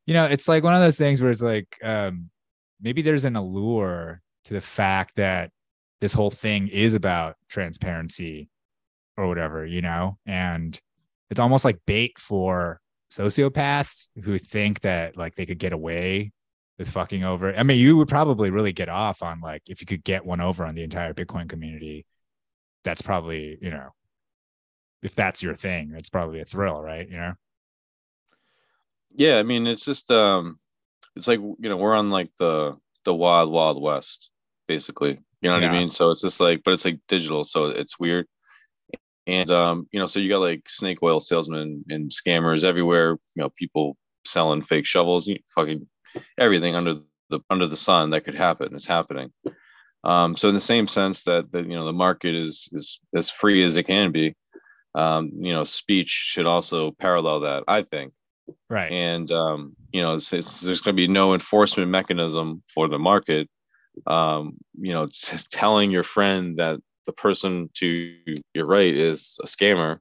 [0.06, 2.30] you know, it's like one of those things where it's like, um,
[2.80, 5.50] maybe there's an allure to the fact that
[6.00, 8.48] this whole thing is about transparency
[9.16, 10.80] or whatever, you know, and
[11.30, 12.80] it's almost like bait for
[13.10, 16.32] sociopaths who think that like they could get away
[16.78, 17.54] with fucking over.
[17.54, 20.40] I mean, you would probably really get off on like if you could get one
[20.40, 22.06] over on the entire Bitcoin community.
[22.84, 23.90] That's probably you know,
[25.02, 27.08] if that's your thing, it's probably a thrill, right?
[27.08, 27.32] You know.
[29.14, 30.58] Yeah, I mean, it's just um,
[31.16, 34.30] it's like you know we're on like the the wild wild west,
[34.68, 35.20] basically.
[35.42, 35.70] You know what Yeah.
[35.70, 35.90] I mean?
[35.90, 38.26] So it's just like, but it's like digital, so it's weird.
[39.26, 43.18] And um, you know, so you got like snake oil salesmen and scammers everywhere.
[43.34, 45.86] You know, people selling fake shovels, you fucking
[46.38, 46.94] everything under
[47.28, 49.32] the under the sun that could happen is happening.
[50.04, 53.28] Um, so in the same sense that the you know the market is is as
[53.30, 54.34] free as it can be,
[54.94, 57.64] um, you know, speech should also parallel that.
[57.68, 58.12] I think
[58.70, 58.92] Right.
[58.92, 62.98] and um, you know it's, it's- there's going to be no enforcement mechanism for the
[62.98, 63.48] market
[64.06, 68.16] um, you know s- telling your friend that the person to
[68.54, 69.98] your right is a scammer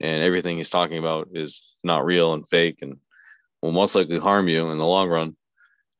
[0.00, 2.96] and everything he's talking about is not real and fake and
[3.62, 5.36] will most likely harm you in the long run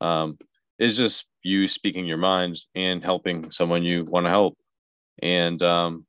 [0.00, 0.38] um,
[0.78, 4.56] is just you speaking your mind and helping someone you want to help
[5.22, 6.06] and um,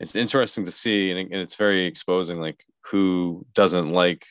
[0.00, 4.24] it's interesting to see and, and it's very exposing like who doesn't like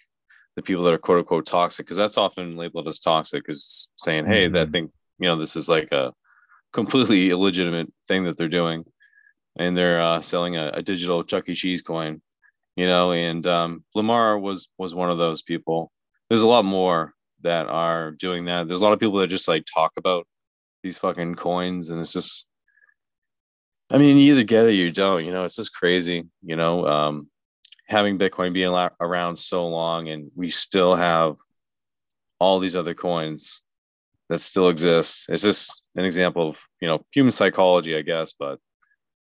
[0.55, 4.25] the people that are quote unquote toxic because that's often labeled as toxic is saying
[4.25, 4.71] hey that Mhm.
[4.71, 6.13] thing you know this is like a
[6.73, 8.86] completely illegitimate thing that they're doing.
[9.58, 11.56] And they're uh, selling a, a digital chuck e.
[11.56, 12.21] Cheese coin
[12.75, 15.91] you know and um, lamar was was one of those people.
[16.30, 18.67] There's a lot more that are doing that.
[18.67, 20.28] There's a lot of people that just like talk about
[20.86, 22.45] these fucking coins and it's just
[23.91, 26.56] i mean you either get it or you don't you know it's just crazy you
[26.56, 27.28] know um
[27.88, 28.69] having bitcoin being
[29.01, 31.38] around so long and we still have
[32.39, 33.63] all these other coins
[34.29, 35.27] that still exists.
[35.29, 38.59] it's just an example of you know human psychology i guess but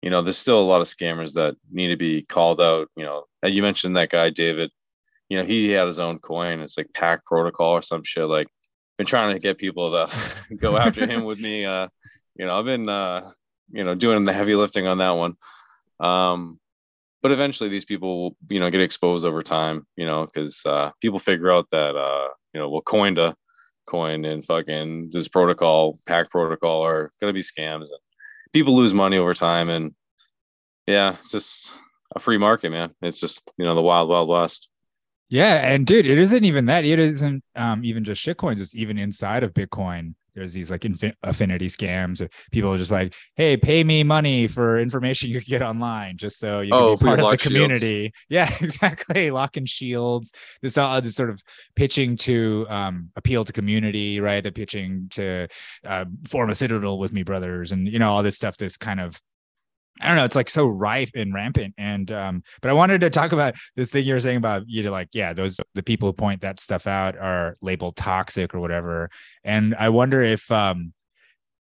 [0.02, 3.04] you know there's still a lot of scammers that need to be called out you
[3.04, 3.26] know.
[3.44, 4.72] You mentioned that guy david
[5.32, 6.60] you know he had his own coin.
[6.60, 8.26] It's like PAC Protocol or some shit.
[8.26, 8.48] Like
[8.98, 10.10] been trying to get people to
[10.60, 11.88] go after him with me uh
[12.36, 13.32] you know i've been uh
[13.72, 15.36] you know doing the heavy lifting on that one.
[16.02, 16.60] Um
[17.22, 20.92] but eventually these people will you know get exposed over time you know because uh
[21.00, 23.18] people figure out that uh you know well coined
[23.88, 27.88] coin and fucking this protocol PAC Protocol are to be scams
[28.54, 29.70] people lose money over time.
[29.70, 29.94] And
[30.88, 31.72] yeah it's just
[32.16, 32.92] a free market man.
[33.02, 34.70] It's just you know the wild wild west
[35.32, 36.84] Yeah, and dude, it isn't even that.
[36.84, 38.60] It isn't um, even just shitcoins.
[38.60, 40.14] It's even inside of Bitcoin.
[40.36, 42.26] There's these like infin- affinity scams.
[42.52, 46.38] People are just like, "Hey, pay me money for information you can get online, just
[46.38, 47.48] so you can Oh, be part of the lock shields.
[47.48, 49.32] community." Yeah, exactly.
[49.32, 50.32] Lock and shields.
[50.62, 51.42] This all this sort of
[51.76, 54.42] pitching to um, appeal to community, right?
[54.44, 55.48] The pitching to
[55.86, 58.58] uh, form a citadel with me, brothers, and you know all this stuff.
[58.58, 59.20] This kind of
[60.02, 60.26] I don't know.
[60.26, 61.76] It's like so rife and rampant.
[61.78, 64.84] And um, but I wanted to talk about this thing you were saying about you
[64.84, 68.60] know, like, yeah, those the people who point that stuff out are labeled toxic or
[68.60, 69.10] whatever.
[69.44, 70.94] And I wonder if um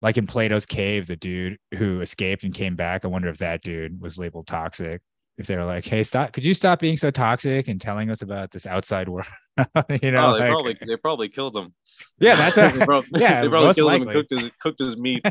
[0.03, 3.63] like in Plato's cave, the dude who escaped and came back, I wonder if that
[3.63, 5.03] dude was labeled toxic.
[5.41, 8.23] If they were like, hey, stop, could you stop being so toxic and telling us
[8.23, 9.27] about this outside world?
[10.03, 11.75] you know, oh, they like- probably they probably killed him
[12.19, 14.97] yeah, that's they a, probably, yeah, they probably killed him and cooked his cooked his
[14.97, 15.25] meat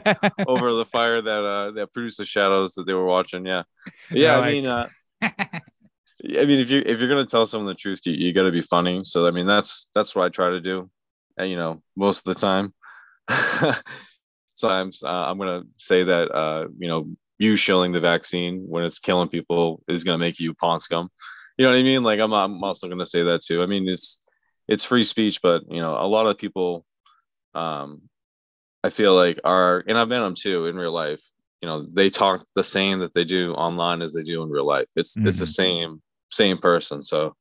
[0.47, 3.63] over the fire that uh that produced the shadows that they were watching yeah
[4.11, 4.87] yeah They're i like- mean uh
[6.21, 8.51] I mean, if you if you're gonna tell someone the truth, you, you got to
[8.51, 9.05] be funny.
[9.05, 10.89] So I mean, that's that's what I try to do.
[11.37, 12.73] And you know, most of the time,
[14.53, 18.99] sometimes uh, I'm gonna say that uh, you know, you shilling the vaccine when it's
[18.99, 21.09] killing people is gonna make you pawn scum.
[21.57, 22.03] You know what I mean?
[22.03, 23.63] Like I'm I'm also gonna say that too.
[23.63, 24.21] I mean, it's
[24.67, 26.85] it's free speech, but you know, a lot of people,
[27.55, 28.03] um,
[28.83, 31.21] I feel like are, and I've met them too in real life.
[31.61, 34.65] You know, they talk the same that they do online as they do in real
[34.65, 34.87] life.
[34.95, 35.47] It's it's the Mhm.
[35.47, 37.03] same same person.
[37.03, 37.35] So,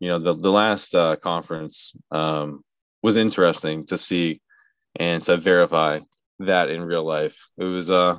[0.00, 2.64] you know, the the last uh, conference um,
[3.02, 4.40] was interesting to see
[4.96, 6.00] and to verify
[6.40, 7.38] that in real life.
[7.58, 8.18] It was uh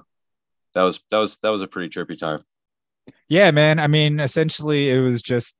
[0.74, 2.44] that was that was that was a pretty trippy time.
[3.28, 3.80] Yeah, man.
[3.80, 5.58] I mean, essentially, it was just.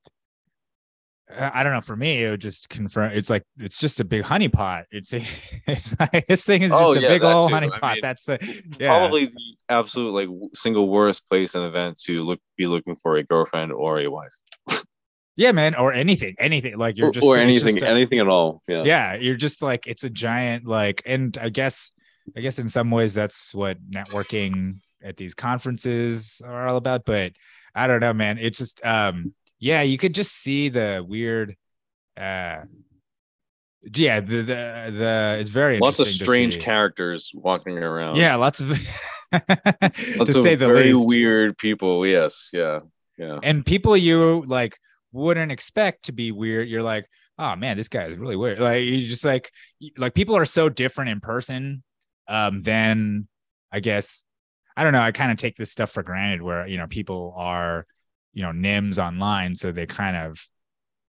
[1.36, 1.80] I don't know.
[1.80, 3.10] For me, it would just confirm.
[3.12, 4.84] It's like it's just a big honeypot.
[4.92, 5.22] It's, a,
[5.66, 7.56] it's like, this thing is oh, just Oh, a big old too.
[7.56, 7.92] I honeypot.
[7.94, 8.38] mean, That's a,
[8.78, 8.88] yeah.
[8.88, 13.24] Probably the absolute like single worst place and event to look be looking for a
[13.24, 14.34] girlfriend or a wife.
[15.36, 15.74] Yeah, man.
[15.74, 16.76] Or anything, anything.
[16.76, 18.62] Like you're just or it's anything just a- anything at all.
[18.68, 18.84] Yeah.
[18.84, 21.90] yeah you're just like it's a giant like and i guess
[22.36, 27.32] i guess in some ways that's what networking at these conferences are all about but
[27.74, 31.54] i don't know man it's just um yeah you could just see the weird
[32.16, 32.60] uh
[33.94, 38.16] yeah the the, the it's very Lots of strange characters walking around.
[38.16, 38.68] yeah lots of
[39.32, 39.42] to
[40.16, 42.06] Lots of say the very least weird people.
[42.06, 42.50] Yes.
[42.52, 42.80] Yeah.
[43.18, 43.38] Yeah.
[43.42, 44.76] and people you like
[45.12, 47.06] wouldn't expect to be weird you're like
[47.38, 49.52] oh man this guy is really weird like you just like
[49.98, 51.84] like people are so different in person
[52.26, 53.28] um than
[53.70, 54.24] i guess
[54.76, 57.34] i don't know i kind of take this stuff for granted where you know people
[57.36, 57.86] are
[58.32, 60.46] you know nims online so they kind of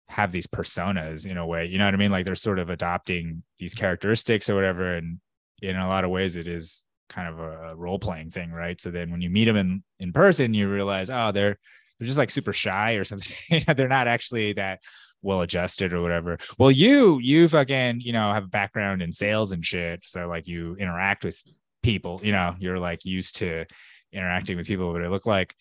[0.08, 2.70] have these personas in a way you know what i mean like they're sort of
[2.70, 5.18] adopting these characteristics or whatever and
[5.60, 8.90] in a lot of ways it is kind of a role playing thing right so
[8.90, 11.58] then when you meet them in in person you realize oh they're
[11.98, 13.62] they're just like super shy or something.
[13.76, 14.82] they're not actually that
[15.22, 16.38] well adjusted or whatever.
[16.58, 20.46] Well, you you fucking you know have a background in sales and shit, so like
[20.46, 21.42] you interact with
[21.88, 22.20] people.
[22.22, 23.64] You know, you're like used to
[24.12, 24.92] interacting with people.
[24.92, 25.54] But it look like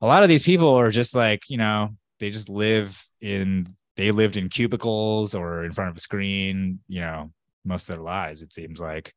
[0.00, 1.90] a lot of these people are just like you know
[2.20, 2.88] they just live
[3.20, 3.66] in
[3.96, 6.80] they lived in cubicles or in front of a screen.
[6.88, 7.32] You know,
[7.64, 8.42] most of their lives.
[8.42, 9.12] It seems like.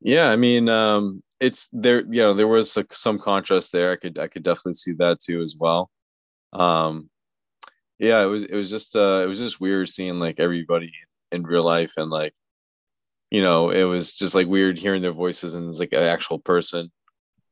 [0.00, 2.00] Yeah, I mean, um, it's there.
[2.00, 3.90] You know, there was a, some contrast there.
[3.92, 5.90] I could, I could definitely see that too as well.
[6.52, 7.10] Um,
[7.98, 10.92] yeah, it was, it was just, uh, it was just weird seeing like everybody
[11.32, 12.32] in real life and like,
[13.30, 16.38] you know, it was just like weird hearing their voices and it's like an actual
[16.38, 16.90] person.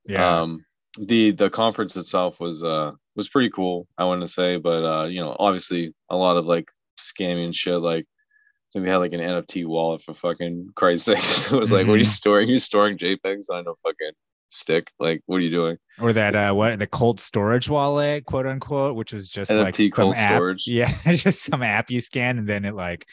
[0.07, 0.41] Yeah.
[0.41, 0.65] Um,
[0.99, 3.87] the the conference itself was uh was pretty cool.
[3.99, 7.81] I want to say, but uh, you know, obviously a lot of like scamming shit.
[7.81, 11.53] Like, I think they had like an NFT wallet for fucking Christ's sake.
[11.53, 12.07] it was like, what are you Mhm.
[12.07, 12.49] storing?
[12.49, 14.13] You storing JPEGs on a fucking
[14.51, 14.89] stick?
[14.99, 15.77] Like, what are you doing?
[15.99, 19.89] or that uh what the cold storage wallet quote unquote which was just like NFT
[19.89, 20.65] some cold app, storage.
[20.67, 23.07] yeah just some app you scan and then it like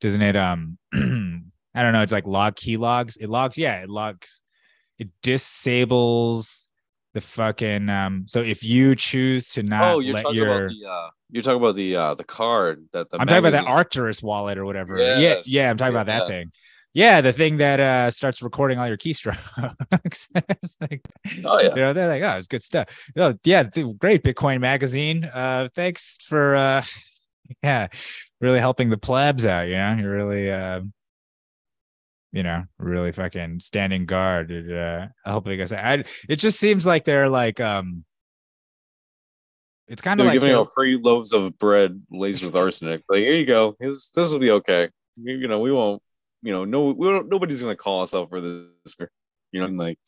[0.00, 0.76] doesn't it um
[1.78, 3.16] i don't know it's like log key logs.
[3.16, 4.42] It logs yeah it logs
[4.98, 6.68] it disables
[7.14, 10.68] the fucking um so if you choose to not oh, you're let talking your about
[10.68, 13.64] the uh, you're talking about the uh, the card that the i'm talking about that
[13.64, 14.98] Arculus wallet or whatever.
[14.98, 16.52] Yeah Yes, yeah i'm talking about that thing.
[16.94, 20.26] Yeah the thing that uh starts recording all your keystrokes.
[20.80, 21.02] Like,
[21.44, 21.68] Oh yeah.
[21.70, 22.88] you know they're like oh it's good stuff.
[23.16, 23.64] Oh yeah
[23.98, 25.24] great bitcoin magazine.
[25.24, 26.84] Uh thanks for uh
[27.62, 27.88] yeah
[28.40, 29.96] really helping the plebs out you know?
[29.98, 30.80] You're really uh
[32.32, 37.04] you know really fucking standing guard and, uh helping us I, it just seems like
[37.04, 38.04] they're like um
[39.88, 43.02] it's kind of like giving out free loaves of bread laced with arsenic.
[43.08, 43.74] Like, here you go.
[43.80, 44.90] This this will be okay.
[45.16, 46.02] You, you know, we won't.
[46.42, 47.30] You know, no, we don't.
[47.30, 48.96] Nobody's gonna call us out for this.
[49.50, 49.98] You know, and like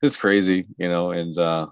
[0.00, 0.66] it's crazy.
[0.78, 1.66] You know, and uh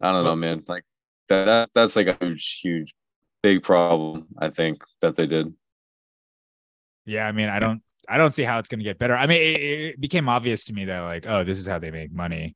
[0.00, 0.64] I don't know, man.
[0.66, 0.82] Like
[1.28, 2.94] that, that that's like a huge, huge,
[3.40, 4.26] big problem.
[4.36, 5.54] I think that they did.
[7.06, 9.26] yeah i mean i don't i don't see how it's going to get better i
[9.26, 12.12] mean it, it became obvious to me that like oh this is how they make
[12.12, 12.54] money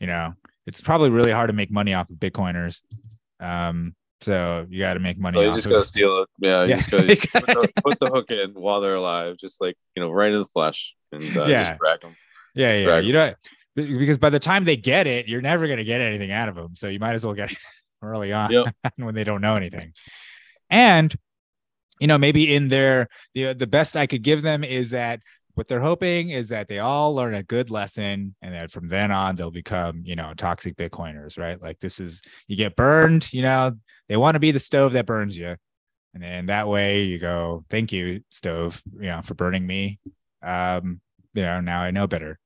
[0.00, 0.32] you know
[0.66, 2.82] it's probably really hard to make money off of bitcoiners
[3.40, 6.28] um so you got to make money So you just of- gotta steal it.
[6.40, 6.76] Yeah, you Yeah.
[6.76, 10.10] just gotta put, the, put the hook in while they're alive, just like you know,
[10.10, 11.62] right in the flesh, and uh, Yeah.
[11.68, 12.16] just crack them.
[12.56, 12.84] Yeah, yeah.
[12.84, 13.34] drag You know,
[13.76, 16.56] because by the time they get it, you're never going to get anything out of
[16.56, 16.74] them.
[16.74, 17.58] So you might as well get it
[18.02, 18.74] early on Yep.
[18.96, 19.92] when they don't know anything.
[20.68, 21.14] And
[22.00, 25.20] you know, maybe in their the the best I could give them is that
[25.54, 29.10] what they're hoping is that they all learn a good lesson and that from then
[29.10, 31.60] on they'll become, you know, toxic bitcoiners, right?
[31.60, 33.72] Like this is you get burned, you know,
[34.08, 35.56] they want to be the stove that burns you.
[36.14, 39.98] And then that way you go, thank you, stove, you know, for burning me.
[40.44, 41.00] Um,
[41.34, 42.38] you know, now I know better.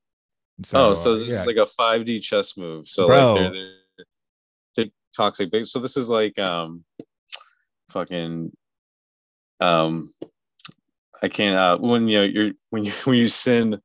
[0.57, 1.41] And oh, so this yeah.
[1.41, 2.89] is like a 5D chess move.
[2.89, 3.35] So Bro.
[3.35, 4.07] like they're, they're,
[4.77, 6.83] they're toxic big so this is like um
[7.91, 8.51] fucking
[9.63, 10.13] um
[11.23, 13.81] i can't uh when you know you're when you when you sin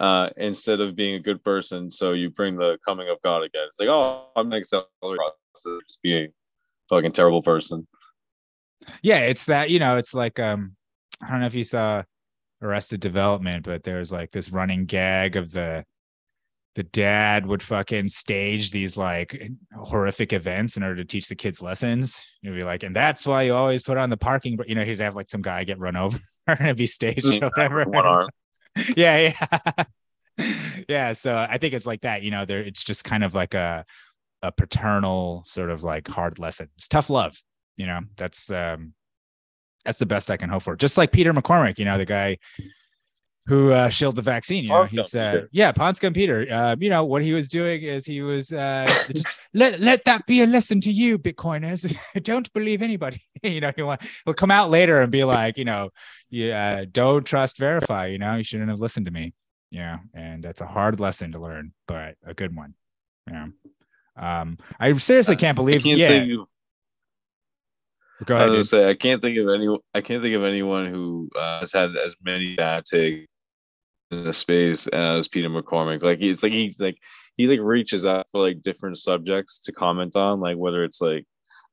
[0.00, 3.64] uh instead of being a good person so you bring the coming of god again.
[3.68, 6.30] It's like oh i'm gonna the process just being a
[6.90, 7.86] fucking terrible person.
[9.02, 10.76] Yeah it's that you know it's like um
[11.22, 12.02] i don't know if you saw
[12.62, 15.84] arrested development but there's like this running gag of the
[16.76, 21.62] the dad would fucking stage these like horrific events in order to teach the kids
[21.62, 22.22] lessons.
[22.42, 25.00] He'd be like and that's why you always put on the parking you know he'd
[25.00, 27.84] have like some guy get run over and it'd be staged or whatever.
[27.84, 28.28] One arm.
[28.96, 29.32] Yeah
[30.38, 30.44] yeah.
[30.86, 33.54] Yeah so i think it's like that you know there it's just kind of like
[33.54, 33.86] a
[34.42, 36.68] a paternal sort of like hard lesson.
[36.76, 37.42] It's tough love
[37.78, 38.92] you know that's um
[39.86, 40.76] that's the best i can hope for.
[40.76, 42.36] Just like Peter McCormack you know the guy
[43.46, 47.04] who uh shilled the vaccine you know he's uh yeah ponscom peter uh you know
[47.04, 50.80] what he was doing is he was uh just let let that be a lesson
[50.82, 51.96] to you bitcoiners.
[52.22, 53.22] Don't believe anybody.
[53.42, 55.90] You know he want he'll come out later and be like you know
[56.30, 59.34] yeah don't trust verify you know you shouldn't have listened to me.
[59.70, 62.74] Yeah and that's a hard lesson to learn but a good one.
[63.30, 63.46] Yeah.
[64.16, 66.24] Um i seriously can't believe can't yeah.
[68.24, 70.42] go I ahead was gonna say I can't think of any I can't think of
[70.42, 73.28] anyone who uh, has had as many bad takes
[74.10, 76.02] the space as Peter McCormack.
[76.02, 76.98] Like he's like he's like
[77.36, 81.26] he like reaches out for like different subjects to comment on, like whether it's like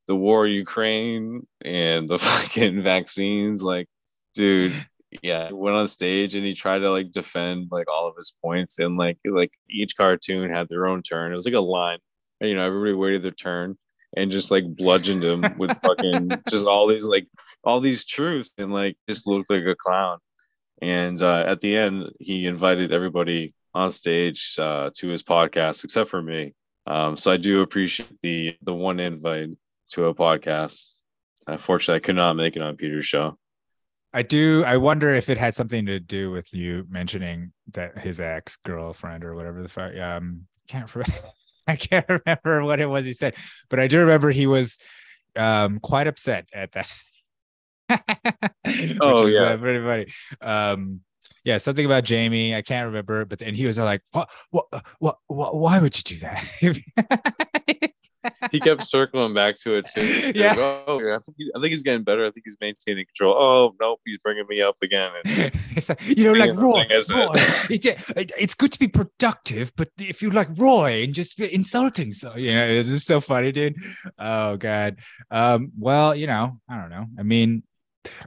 [0.07, 3.61] the war Ukraine and the fucking vaccines.
[3.61, 3.87] Like,
[4.35, 4.73] dude,
[5.21, 8.33] yeah, he went on stage and he tried to like defend like all of his
[8.43, 11.31] points, and like like each cartoon had their own turn.
[11.31, 11.99] It was like a line,
[12.41, 13.77] and you know everybody waited their turn
[14.15, 17.27] and just like bludgeoned him with fucking just all these like
[17.63, 20.19] all these truths and like just looked like a clown.
[20.81, 26.09] And uh, at the end, he invited everybody on stage uh, to his podcast except
[26.09, 26.53] for me.
[26.85, 29.49] Um, so I do appreciate the the one invite
[29.91, 30.93] to a podcast.
[31.47, 33.37] Unfortunately, I could not make it on Peter's show.
[34.13, 34.63] I do.
[34.63, 39.23] I wonder if it had something to do with you mentioning that his ex girlfriend
[39.23, 39.95] or whatever the fuck.
[39.97, 41.29] Um, can't remember.
[41.67, 43.35] I can't remember what it was he said,
[43.69, 44.79] but I do remember he was
[45.35, 46.91] um quite upset at that.
[49.01, 49.41] Oh, yeah.
[49.41, 50.07] uh, pretty funny.
[50.41, 51.01] Um,
[51.43, 52.55] yeah, something about Jamie.
[52.55, 54.29] I can't remember, but and he was like, "What?
[54.51, 54.65] What?
[54.99, 55.17] What?
[55.27, 56.45] what why would you do that?"
[58.51, 60.31] He kept circling back to it too.
[60.33, 60.55] Yeah.
[60.57, 62.25] oh, I think, he- I think he's getting better.
[62.25, 63.35] I think he's maintaining control.
[63.37, 65.11] Oh nope, he's bringing me up again.
[65.25, 67.25] And It's like, you know, like Roy, thing, isn't it?
[67.27, 67.33] Roy
[67.69, 71.53] it, it- it's good to be productive, but if you like Roy and just be
[71.53, 73.75] insulting, so you know, it's just so funny, dude.
[74.17, 74.97] Oh god.
[75.29, 77.07] Um, well, you know, I don't know.
[77.19, 77.63] I mean,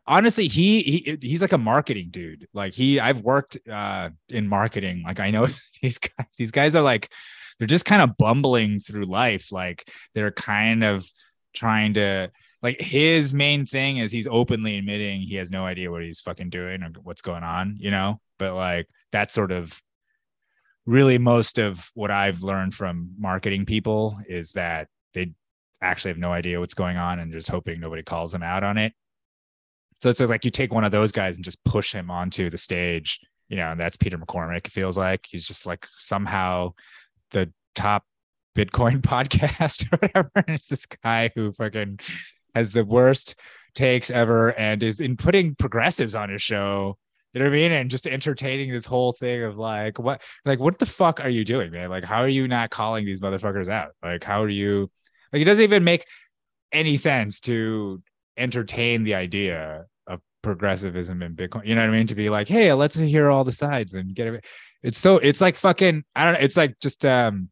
[0.06, 2.48] honestly, he, he he's like a marketing dude.
[2.52, 5.02] Like he, I've worked uh in marketing.
[5.06, 5.46] Like I know
[5.82, 6.26] these guys.
[6.36, 7.10] These guys are like,
[7.58, 9.52] they're just kind of bumbling through life.
[9.52, 11.06] Like they're kind of
[11.54, 12.30] trying to
[12.62, 16.50] like his main thing is he's openly admitting he has no idea what he's fucking
[16.50, 18.20] doing or what's going on, you know?
[18.38, 19.80] But like that's sort of
[20.84, 25.32] really most of what I've learned from marketing people is that they
[25.82, 28.78] actually have no idea what's going on and just hoping nobody calls them out on
[28.78, 28.92] it.
[30.00, 32.58] So it's like you take one of those guys and just push him onto the
[32.58, 35.26] stage, you know, and that's Peter McCormack, it feels like.
[35.28, 36.74] He's just like somehow
[37.30, 38.04] the top
[38.56, 40.30] Bitcoin podcast or whatever.
[40.34, 42.00] And it's this guy who fucking
[42.54, 43.36] has the worst
[43.74, 46.98] takes ever and is in putting progressives on his show.
[47.32, 47.72] You know what I mean?
[47.72, 51.44] And just entertaining this whole thing of like, what, like, what the fuck are you
[51.44, 51.90] doing, man?
[51.90, 53.90] Like, how are you not calling these motherfuckers out?
[54.02, 54.90] Like, how are you,
[55.32, 56.06] like, it doesn't even make
[56.72, 58.02] any sense to
[58.36, 61.66] entertain the idea of progressivism in Bitcoin.
[61.66, 62.06] You know what I mean?
[62.08, 64.44] To be like, hey, let's hear all the sides and get it.
[64.82, 66.40] It's so, it's like fucking, I don't know.
[66.40, 67.50] It's like just, um,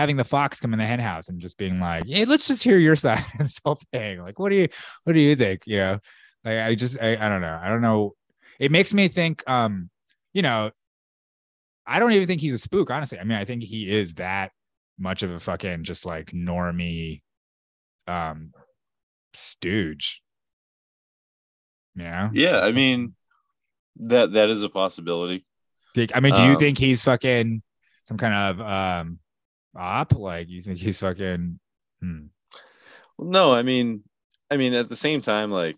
[0.00, 2.62] having the fox come in the hen house and just being like, "Hey, let's just
[2.62, 4.68] hear your side of this whole thing." Like, what do you,
[5.04, 5.62] what do you think?
[5.66, 5.98] You know,
[6.44, 8.14] like I just, I, I don't know, I don't know.
[8.58, 9.90] It makes me think, um,
[10.32, 10.70] you know,
[11.86, 12.90] I don't even think he's a spook.
[12.90, 14.52] Honestly, I mean, I think he is that
[14.98, 17.22] much of a fucking just like normie,
[18.06, 18.52] um,
[19.34, 20.22] stooge.
[21.96, 22.30] Yeah.
[22.32, 23.14] yeah, I mean
[23.96, 25.44] that that is a possibility.
[25.94, 27.62] Think- I mean, do you Um, think he's fucking
[28.04, 29.18] some kind of um
[29.76, 30.14] op?
[30.14, 31.58] Like, you think he's fucking?
[32.00, 32.26] Hmm.
[33.18, 34.02] No, I mean,
[34.50, 35.76] I mean at the same time, like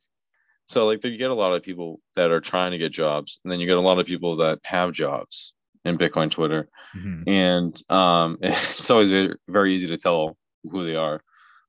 [0.66, 3.50] so like you get a lot of people that are trying to get jobs, and
[3.53, 6.68] then you get a lot of people that have jobs in Bitcoin Twitter.
[6.94, 7.24] Mhm.
[7.26, 10.36] and um, it's always very, very easy to tell
[10.70, 11.20] who they are.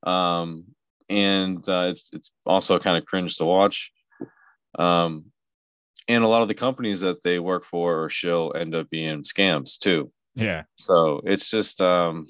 [0.05, 0.65] Um,
[1.09, 3.91] and uh, it's it's also kind of cringe to watch.
[4.77, 5.25] Um,
[6.07, 9.23] and a lot of the companies that they work for or shill end up being
[9.23, 10.11] scams too.
[10.35, 10.63] Yeah.
[10.77, 12.27] So it's just um,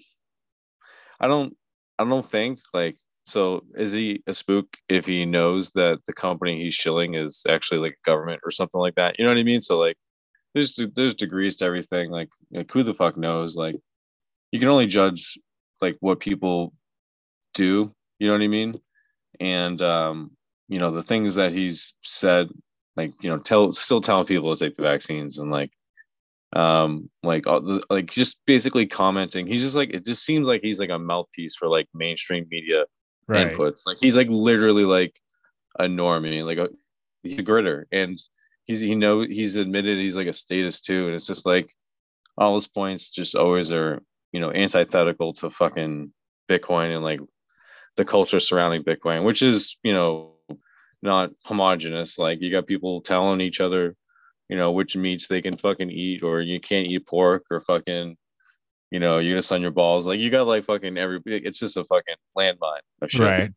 [1.19, 1.55] I don't
[1.97, 6.61] I don't think like so is he a spook if he knows that the company
[6.61, 9.17] he's shilling is actually like a government or something like that?
[9.17, 9.61] You know what I mean?
[9.61, 9.97] So like
[10.53, 12.11] there's there's degrees to everything.
[12.11, 13.55] Like, like who the fuck knows?
[13.55, 13.75] Like
[14.51, 15.37] you can only judge
[15.81, 16.73] like what people
[17.53, 18.79] do, you know what I mean?
[19.39, 20.31] And um,
[20.67, 22.49] you know, the things that he's said,
[22.95, 25.71] like, you know, tell still telling people to take the vaccines and like
[26.55, 30.61] um like all the, like just basically commenting he's just like it just seems like
[30.61, 32.85] he's like a mouthpiece for like mainstream media
[33.27, 33.57] Right.
[33.57, 33.85] inputs.
[33.85, 35.19] Like he's like literally like
[35.79, 36.69] a normie, like a
[37.23, 38.19] he's a gritter, and
[38.65, 41.73] he's he know he's admitted he's like a status too, and it's just like
[42.37, 44.01] all his points just always are
[44.31, 46.11] you know antithetical to fucking
[46.49, 47.21] Bitcoin and like
[47.97, 50.31] the culture surrounding Bitcoin, which is you know
[51.01, 52.17] not homogenous.
[52.17, 53.95] Like you got people telling each other,
[54.49, 58.17] you know, which meats they can fucking eat, or you can't eat pork, or fucking
[58.91, 60.05] you know, you're gonna sun your balls.
[60.05, 61.19] Like you got like fucking every.
[61.25, 63.21] It's just a fucking landmine of shit.
[63.21, 63.51] Right.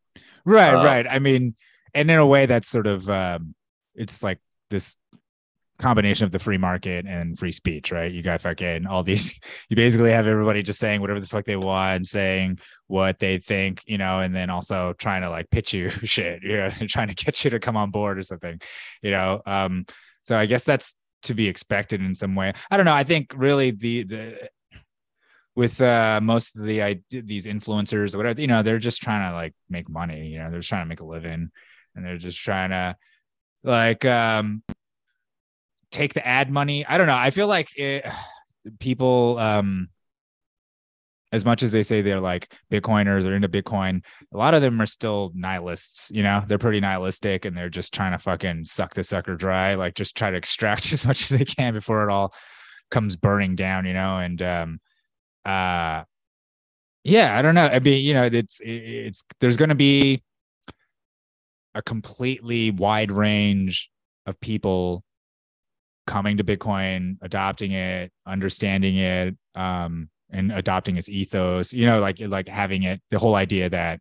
[0.46, 1.06] Right, Um, right.
[1.06, 1.56] I mean,
[1.92, 3.54] and in a way that's sort of um
[3.94, 4.38] it's like
[4.70, 4.96] this
[5.78, 8.10] combination of the free market and free speech, right?
[8.10, 11.56] You got fucking all these you basically have everybody just saying whatever the fuck they
[11.56, 15.90] want, saying what they think, you know, and then also trying to like pitch you
[16.04, 18.60] shit, you know, trying to get you to come on board or something,
[19.02, 19.42] you know.
[19.46, 19.86] Um
[20.22, 22.52] so I guess that's to be expected in some way.
[22.70, 22.94] I don't know.
[22.94, 24.48] I think really the the
[25.54, 29.30] with uh most of the I these influencers or whatever, you know, they're just trying
[29.30, 31.50] to like make money, you know, they're just trying to make a living
[31.94, 32.96] and they're just trying to
[33.64, 34.62] like um
[35.96, 36.84] take the ad money.
[36.86, 37.16] I don't know.
[37.16, 38.06] I feel like it
[38.80, 39.88] people um
[41.32, 44.80] as much as they say they're like Bitcoiners or into Bitcoin, a lot of them
[44.80, 46.10] are still nihilists.
[46.12, 49.74] You know, they're pretty nihilistic and they're just trying to fucking suck the sucker dry,
[49.74, 52.32] like just try to extract as much as they can before it all
[52.90, 53.86] comes burning down.
[53.86, 54.80] You know, and um,
[55.44, 56.04] uh,
[57.04, 57.66] yeah, I don't know.
[57.66, 60.22] I mean, you know, it's it's there's going to be
[61.74, 63.90] a completely wide range
[64.26, 65.04] of people
[66.06, 71.72] coming to Bitcoin, adopting it, understanding it, um, and adopting its ethos.
[71.72, 74.00] You know, like like having it, the whole idea that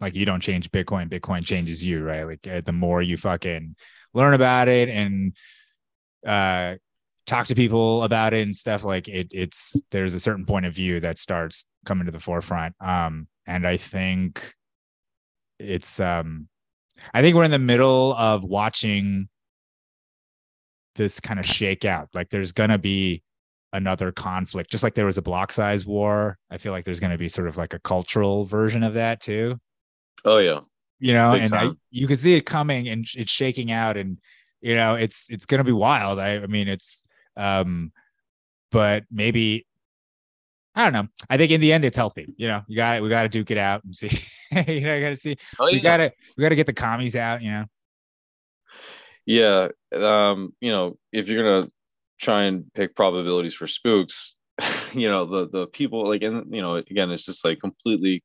[0.00, 2.24] like you don't change Bitcoin, Bitcoin changes you, right?
[2.24, 3.76] Like uh, the more you fucking
[4.14, 5.36] learn about it and
[6.26, 6.74] uh
[7.26, 10.74] talk to people about it and stuff like it it's there's a certain point of
[10.74, 14.52] view that starts coming to the forefront um and i think
[15.58, 16.48] it's um
[17.14, 19.28] i think we're in the middle of watching
[20.96, 22.08] this kind of shake out.
[22.14, 23.22] Like there's gonna be
[23.72, 26.38] another conflict just like there was a block size war.
[26.50, 29.58] I feel like there's gonna be sort of like a cultural version of that too.
[30.24, 30.60] Oh yeah.
[30.98, 34.18] you know Big and I, you can see it coming and it's shaking out and
[34.60, 36.18] you know it's it's gonna be wild.
[36.18, 37.04] I, I mean it's
[37.36, 37.92] um
[38.72, 39.66] but maybe
[40.74, 41.08] i don't know.
[41.28, 42.62] I think in the end it's healthy you know?
[42.68, 43.02] You got it.
[43.02, 44.10] we got to duke it out and see.
[44.52, 45.36] You know you got to see.
[45.60, 47.66] Oh we got to we got to get the commies out you know
[49.30, 49.68] Yeah.
[49.94, 51.68] Um, you know, if you're gonna
[52.20, 54.36] try and pick probabilities for spooks,
[54.92, 58.24] you know, the the people like and you know, again, it's just like completely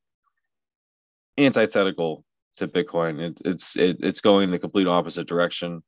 [1.37, 2.25] antithetical
[2.57, 3.19] to Bitcoin.
[3.19, 5.83] It, it's it, it's going the complete opposite direction.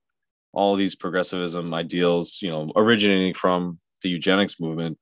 [0.53, 4.99] All these progressivism ideals, you know, originating from the eugenics movement,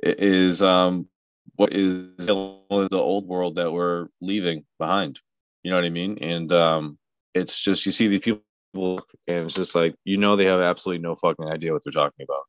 [0.00, 1.08] is um,
[1.56, 2.34] what is the
[2.92, 5.18] old world that we're leaving behind.
[5.64, 6.18] You know what I mean?
[6.18, 6.98] And um,
[7.34, 8.42] it's just you see these people,
[8.74, 12.24] and it's just like you know they have absolutely no fucking idea what they're talking
[12.24, 12.44] about,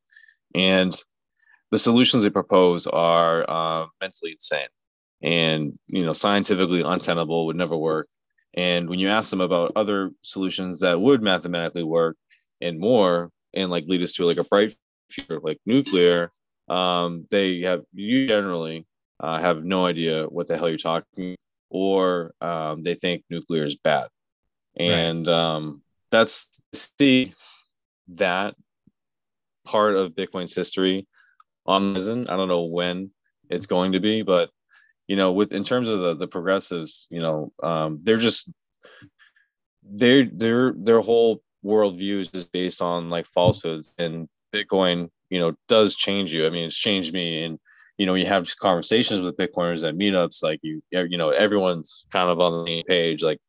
[0.55, 0.93] and
[1.71, 4.67] the solutions they propose are uh, mentally insane
[5.23, 8.07] and you know scientifically untenable would never work.
[8.53, 12.17] And when you ask them about other solutions that would mathematically work
[12.59, 14.75] and more and like lead us to like a bright
[15.09, 16.31] future like nuclear
[16.67, 18.85] um, they have you generally
[19.19, 21.35] uh, have no idea what the hell you're talking
[21.71, 24.07] or um, they think nuclear is bad.
[24.77, 27.33] And um, that's see
[28.07, 28.55] that
[29.65, 31.07] part of bitcoin's history
[31.65, 32.27] on risen.
[32.29, 33.11] i don't know when
[33.49, 34.49] it's going to be but
[35.07, 38.51] you know with in terms of the the progressives you know um they're just
[39.83, 43.93] their their their whole worldview is just based on like falsehoods.
[43.97, 46.45] And bitcoin you know does change you.
[46.45, 47.43] I mean it's changed me.
[47.43, 47.59] And
[47.97, 52.29] you know you have conversations with bitcoiners at meetups like you you know everyone's kind
[52.29, 53.23] of on the same page.
[53.23, 53.39] Like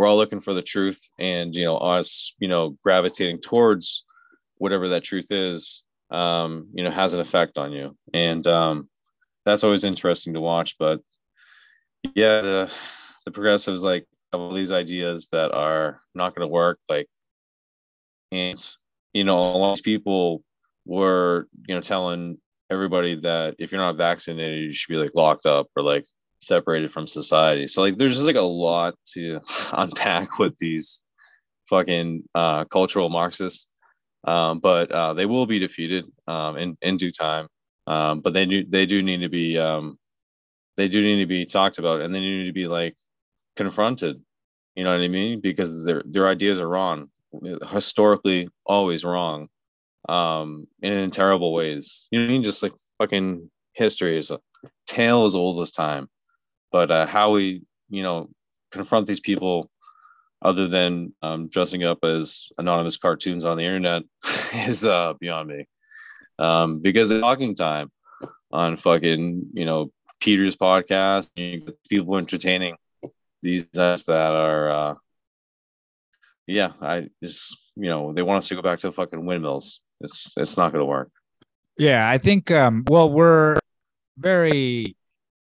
[0.00, 4.06] we're all looking for the truth and you know us you know gravitating towards
[4.56, 7.94] whatever that truth is um you know has an effect on you.
[8.14, 8.88] And um
[9.44, 11.00] that's always interesting to watch but
[12.14, 12.72] yeah the
[13.26, 17.06] the progressives like have all these ideas that are not going to work like
[18.32, 18.58] and
[19.12, 20.42] you know a lot of people
[20.86, 22.38] were you know telling
[22.70, 26.06] everybody that if you're not vaccinated you should be like locked up or like
[26.40, 27.66] separated from society.
[27.66, 29.40] So like there's just like a lot to
[29.72, 31.02] unpack with these
[31.68, 33.66] fucking uh, cultural Marxists.
[34.26, 37.48] Um, but uh, they will be defeated um, in in due time.
[37.86, 39.98] Um, but they do they do need to be um,
[40.76, 42.94] they do need to be talked about, and they need to be like
[43.56, 44.20] confronted.
[44.74, 45.40] You know what I mean?
[45.40, 47.10] Because their their ideas are wrong,
[47.70, 49.48] historically always wrong,
[50.08, 52.06] um, and in terrible ways.
[52.10, 52.42] You know what I mean?
[52.42, 54.38] Just like fucking history is a
[54.86, 56.08] tale as old as time.
[56.72, 58.28] But uh, how we you know
[58.70, 59.70] confront these people
[60.42, 64.02] other than um, dressing up as anonymous cartoons on the internet
[64.54, 65.66] is uh, beyond me.
[66.38, 67.90] Um, because the talking time
[68.50, 69.90] on fucking, you know,
[70.20, 71.28] Peter's podcast,
[71.88, 72.76] people entertaining
[73.42, 74.94] these guys that are, uh,
[76.46, 79.80] yeah, I just, you know, they want us to go back to the fucking windmills.
[80.00, 81.10] It's, it's not going to work.
[81.76, 83.58] Yeah, I think um well we're
[84.18, 84.96] very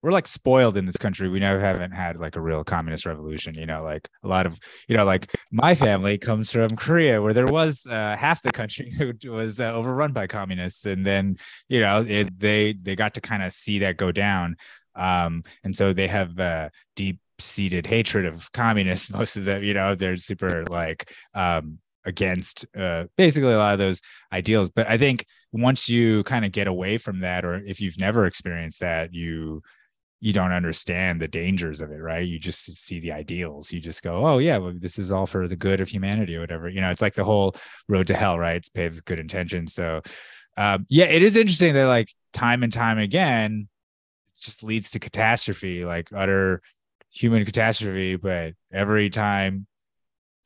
[0.06, 1.28] we're like spoiled in this country.
[1.28, 4.56] We never haven't had like a real communist revolution, you know, like a lot of,
[4.86, 8.88] you know, like my family comes from Korea where there was uh, half the country
[8.96, 11.38] who was uh, overrun by communists and then,
[11.68, 14.54] you know, it, they they got to kind of see that go down.
[14.94, 19.74] Um and so they have uh deep seated hatred of communists most of them, you
[19.74, 24.02] know, they're super like um against uh basically a lot of those
[24.32, 27.98] ideals, but I think once you kind of get away from that or if you've
[27.98, 29.62] never experienced that you
[30.20, 32.26] you don't understand the dangers of it right?
[32.26, 33.72] You just see the ideals.
[33.72, 36.40] You just go oh yeah well, this is all for the good of humanity or
[36.40, 37.54] whatever you know it's like the whole
[37.88, 38.56] road to hell right?
[38.56, 40.02] It's paved with good intentions so
[40.56, 43.68] um, yeah it is interesting that like time and time again
[44.34, 46.62] it just leads to catastrophe like utter
[47.10, 49.66] human catastrophe but every time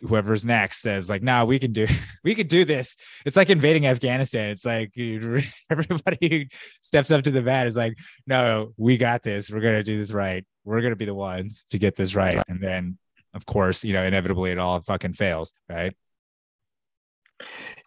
[0.03, 1.86] whoever's next says like no we can do
[2.24, 2.96] we can do this.
[3.26, 4.51] It's like invading afghanistan.
[4.51, 4.92] It's like
[5.70, 6.44] everybody who
[6.80, 7.96] steps up to the bat is like
[8.26, 9.51] no we got this.
[9.51, 10.44] We're gonna do this right.
[10.64, 12.42] We're gonna be the ones to get this right.
[12.48, 12.98] And then
[13.34, 15.94] of course you know inevitably it all fucking fails right?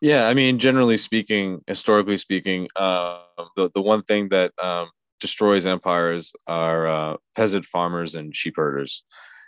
[0.01, 3.22] Yeah, I mean, generally speaking, historically speaking, uh,
[3.55, 4.89] the the one thing that um,
[5.20, 9.03] destroys empires are uh, peasant farmers and sheep herders.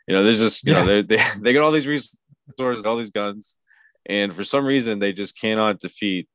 [0.08, 0.80] You know, there's just you Yeah.
[0.80, 2.16] know they they they got all these resources,
[2.60, 3.58] all these guns,
[4.06, 6.28] and for some reason they just cannot defeat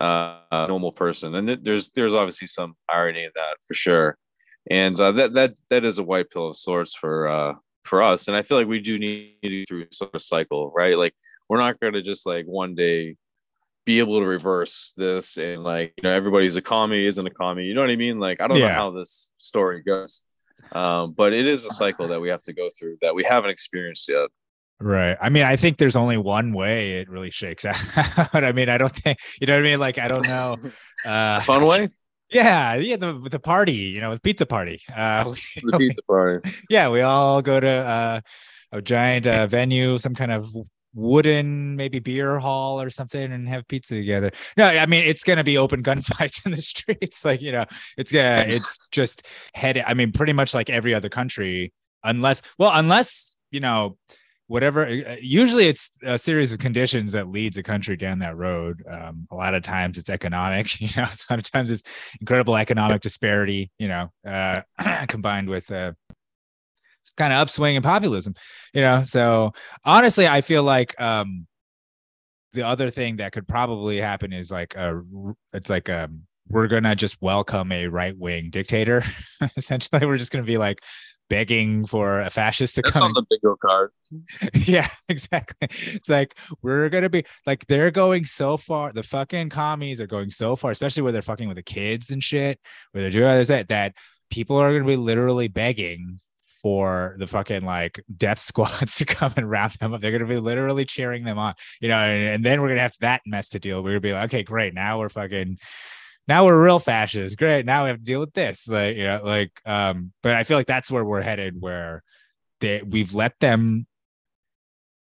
[0.00, 1.34] uh, a normal person.
[1.34, 4.16] And th- there's there's obviously some irony in that for sure.
[4.70, 8.28] And uh, that that that is a white pill of sorts for uh, for us.
[8.28, 10.96] And I feel like we do need to go through sort of cycle, right?
[10.96, 11.14] Like
[11.48, 13.16] we're not going to just like one day
[13.84, 17.64] be able to reverse this and like you know everybody's a commie isn't a commie
[17.64, 20.22] you know what i mean like i don't know how this story goes
[20.72, 23.50] um but it is a cycle that we have to go through that we haven't
[23.50, 24.30] experienced yet
[24.80, 25.16] right.
[25.20, 28.34] I mean i think there's only one way it really shakes out.
[28.34, 29.78] I mean i don't think you know what i mean?
[29.80, 30.56] Like i don't know
[31.04, 31.88] uh fun way?
[32.30, 34.80] Yeah yeah the, the party you know with pizza party.
[34.94, 35.24] Uh
[35.62, 36.50] the pizza party.
[36.68, 38.20] Yeah we all go to uh,
[38.72, 40.54] a giant uh, venue some kind of
[40.96, 44.30] wooden maybe beer hall or something and have pizza together.
[44.56, 47.64] No i mean it's gonna be open gunfights in the streets like you know
[47.98, 51.72] it's gonna it's just head i mean pretty much like every other country
[52.04, 53.96] unless well unless you know
[54.46, 58.82] whatever uh, usually it's a series of conditions that leads a country down that road.
[58.88, 61.82] Um, a lot of times it's economic you know sometimes it's
[62.20, 64.62] incredible economic disparity you know uh,
[65.08, 65.92] combined with uh,
[67.16, 68.34] kind of upswing in populism
[68.72, 69.04] you know?
[69.04, 69.52] So
[69.84, 71.46] honestly i feel like um
[72.54, 75.02] the other thing that could probably happen is like a
[75.52, 79.02] it's like um we're gonna just welcome a right-wing dictator
[79.56, 80.06] essentially.
[80.06, 80.82] We're just gonna be like
[81.30, 83.90] begging for a fascist to that's come on the bingo card
[84.54, 85.68] yeah, exactly.
[85.70, 88.92] It's like we're gonna be like they're going so far.
[88.92, 92.22] The fucking commies are going so far, especially where they're fucking with the kids and
[92.22, 92.60] shit,
[92.92, 93.94] where they're doing others that that
[94.30, 96.20] people are gonna be literally begging
[96.62, 100.00] for the fucking like death squads to come and wrap them up.
[100.00, 102.94] They're gonna be literally cheering them on, you know, and, and then we're gonna have
[103.00, 103.82] that mess to deal.
[103.82, 105.58] We're gonna be like, okay, great, now we're fucking
[106.26, 107.36] now we're real fascists.
[107.36, 107.66] Great.
[107.66, 108.66] Now we have to deal with this.
[108.68, 112.02] Like, you know, like, um, but I feel like that's where we're headed, where
[112.60, 113.86] they we've let them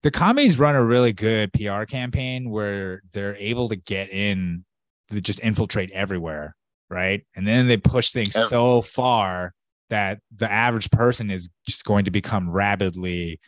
[0.03, 4.65] the commies run a really good PR campaign where they're able to get in
[5.09, 6.55] to just infiltrate everywhere,
[6.89, 7.25] right?
[7.35, 9.53] And then they push things so far
[9.89, 13.39] that the average person is just going to become rabidly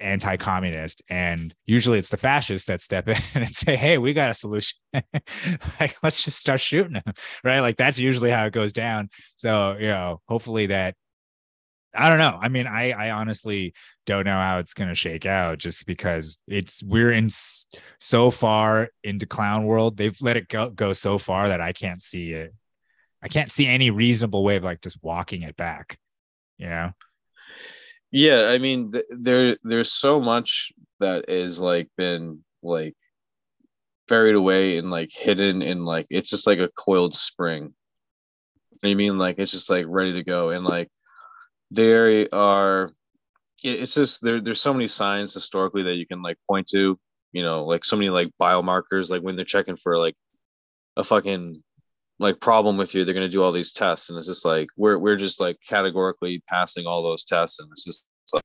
[0.00, 4.34] anti-communist and usually it's the fascists that step in and say hey we got a
[4.34, 4.78] solution.
[5.78, 7.60] Like let's just start shooting them right?
[7.60, 9.08] Like that's usually how it goes down.
[9.36, 10.94] So you know hopefully that
[11.94, 12.38] i don't know.
[12.40, 13.74] I mean i i honestly
[14.06, 17.28] don't know how it's going to shake out just because it's we're in
[17.98, 19.96] so far into clown world.
[19.96, 22.54] They've let it go, go so far that i can't see it.
[23.22, 25.98] I can't see any reasonable way of like just walking it back
[26.60, 26.90] you know
[28.12, 32.94] Yeah, I mean, th- there there's so much that is like been like
[34.08, 37.74] buried away and like hidden in like it's just like a coiled spring.
[38.82, 39.18] You mean?
[39.18, 40.88] Like it's just like ready to go, and like
[41.70, 42.92] there are.
[43.62, 44.40] It's just there.
[44.40, 46.98] There's so many signs historically that you can like point to.
[47.32, 49.10] You know, like so many like biomarkers.
[49.10, 50.16] Like when they're checking for like
[50.96, 51.62] a fucking
[52.20, 54.98] like problem with you, they're gonna do all these tests, and it's just like we're
[54.98, 58.44] we're just like categorically passing all those tests, and it's just it's like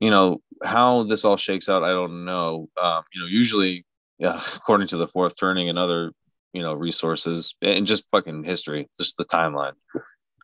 [0.00, 1.82] you know how this all shakes out.
[1.82, 2.68] I don't know.
[2.80, 3.84] Um, you know, usually,
[4.18, 6.12] yeah, according to the fourth turning and other
[6.52, 9.74] you know resources and just fucking history, just the timeline.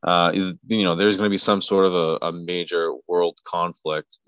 [0.03, 4.19] Uh, you know, there's gonna be some sort of a, a major world conflict.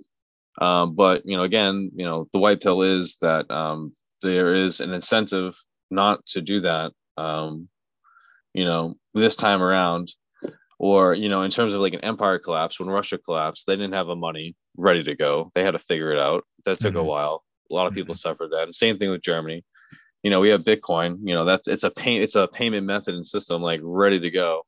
[0.60, 4.78] Um, but you know, again, you know, the white pill is that um, there is
[4.80, 5.56] an incentive
[5.90, 6.92] not to do that.
[7.16, 7.68] Um,
[8.54, 10.12] you know, this time around,
[10.78, 13.94] or you know, in terms of like an empire collapse, when Russia collapsed, they didn't
[13.94, 15.50] have the money ready to go.
[15.54, 16.44] They had to figure it out.
[16.64, 17.06] That took a Mhm.
[17.06, 17.44] while.
[17.70, 18.74] A lot of people suffered that.
[18.74, 19.64] Same thing with Germany.
[20.22, 21.18] You know, we have Bitcoin.
[21.22, 24.30] You know, that's it's a pay it's a payment method and system like ready to
[24.30, 24.62] go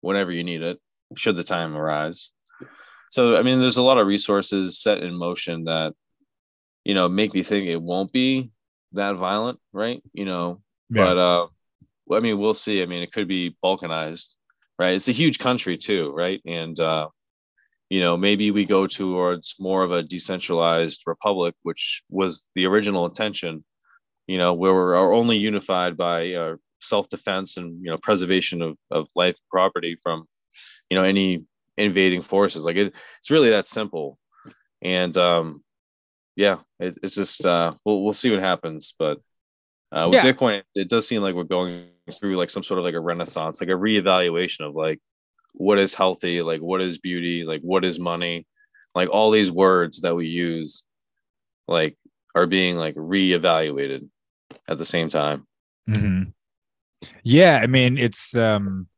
[0.00, 0.78] whenever you need it,
[1.16, 2.30] should the time arise.
[3.10, 5.94] So I mean, there's a lot of resources set in motion that
[6.84, 8.50] you know make me think it won't be
[8.92, 10.02] that violent, right?
[10.12, 10.62] You know,
[11.04, 11.46] but uh
[12.12, 12.82] I mean, we'll see.
[12.82, 14.34] I mean, it could be balkanized,
[14.78, 14.94] right?
[14.94, 16.40] It's a huge country too, right?
[16.46, 17.08] And uh,
[17.88, 23.06] you know, maybe we go towards more of a decentralized republic, which was the original
[23.06, 23.64] intention.
[24.26, 29.08] You know, where we're only unified by uh, self-defense and you know preservation of of
[29.14, 30.26] life property from
[30.88, 31.44] you know any
[31.76, 32.64] invading forces.
[32.64, 34.18] Like it, it's really that simple.
[34.82, 35.62] And um,
[36.36, 39.18] yeah, it, it's just uh, we'll we'll see what happens, but
[39.92, 40.32] uh, with Yeah.
[40.32, 43.60] Bitcoin, it does seem like we're going through like some sort of like a renaissance,
[43.60, 45.00] like a reevaluation of like
[45.54, 48.46] what is healthy, like what is beauty, like what is money,
[48.94, 50.84] like all these words that we use,
[51.68, 51.96] like
[52.34, 54.08] are being like reevaluated
[54.68, 55.46] at the same time.
[55.86, 56.22] hmm
[57.24, 58.88] Yeah, I mean, it's um,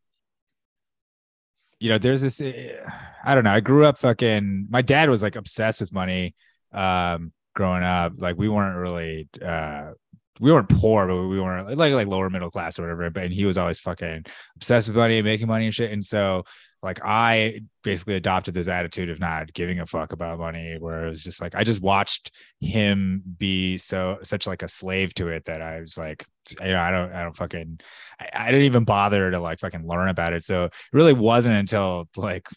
[1.81, 2.41] you know, there's this.
[2.41, 2.77] eh,
[3.25, 3.53] I don't know.
[3.53, 4.67] I grew up fucking.
[4.71, 6.35] My dad was like obsessed with money.
[6.73, 9.29] Um, growing up, like we weren't really.
[9.45, 9.93] uh
[10.41, 13.11] we weren't poor, but we weren't like like lower middle class or whatever.
[13.11, 14.25] But and he was always fucking
[14.57, 15.93] obsessed with money and making money and shit.
[15.93, 16.45] And so
[16.83, 21.11] like I basically adopted this attitude of not giving a fuck about money, where it
[21.11, 25.45] was just like I just watched him be so such like a slave to it
[25.45, 26.27] that I was like,
[26.61, 27.79] you know, I don't I don't fucking
[28.19, 30.45] I, I didn't even bother to like fucking learn about it.
[30.45, 32.49] So it really wasn't until like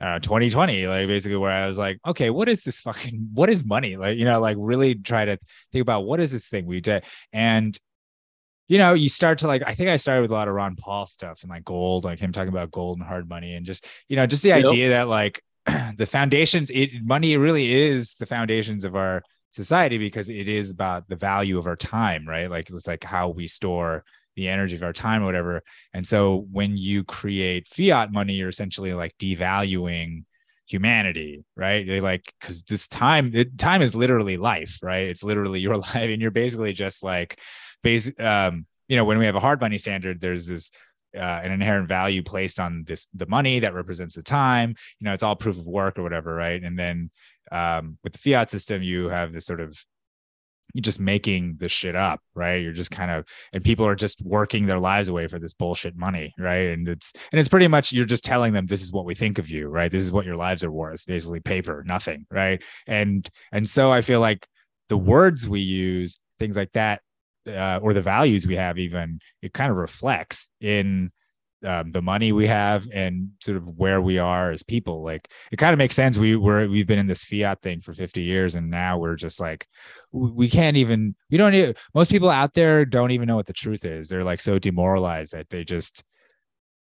[0.00, 3.64] uh 2020 like basically where i was like okay what is this fucking what is
[3.64, 3.96] money?
[3.96, 5.38] Like you know like really try to
[5.72, 7.04] think about what is this thing we did?
[7.32, 7.78] And
[8.68, 10.76] you know you start to like i think i started with a lot of ron
[10.76, 13.86] paul stuff and like gold like him talking about gold and hard money and just
[14.08, 14.52] you know just the Yep.
[14.52, 15.42] idea that like
[15.96, 21.08] the foundations it money really is the foundations of our society because it is about
[21.08, 22.50] the value of our time right?
[22.50, 24.04] Like it's like how we store
[24.36, 25.62] the energy of our time or whatever
[25.92, 30.24] and so when you create fiat money, you're essentially like devaluing
[30.66, 31.86] humanity, right?
[31.86, 35.06] They like because this time, it, time is literally life, right?
[35.06, 37.38] It's literally your life, and you're basically just like,
[37.82, 38.20] basic.
[38.20, 40.70] Um, you know, when we have a hard money standard, there's this
[41.16, 44.74] uh, an inherent value placed on this the money that represents the time.
[45.00, 46.62] You know, it's all proof of work or whatever, right?
[46.62, 47.10] And then
[47.50, 49.76] um, with the fiat system, you have this sort of
[50.76, 52.56] you're just making this shit up, right?
[52.56, 55.96] You're just kind of and people are just working their lives away for this bullshit
[55.96, 56.68] money, right?
[56.68, 59.38] And it's and it's pretty much you're just telling them this is what we think
[59.38, 59.90] of you, right?
[59.90, 62.62] This is what your lives are worth, basically paper, nothing, right?
[62.86, 64.46] And and so I feel like
[64.90, 67.00] the words we use, things like that,
[67.48, 71.10] uh, or the values we have, even it kind of reflects in
[71.64, 75.02] um, the money we have and sort of where we are as people.
[75.02, 76.18] Like it kind of makes sense.
[76.18, 79.40] We were we've been in this fiat thing for 50 years, and now we're just
[79.40, 79.66] like
[80.12, 81.14] we can't even.
[81.30, 81.54] We don't.
[81.54, 84.08] e- Most people out there don't even know what the truth is.
[84.08, 86.04] They're like so demoralized that they just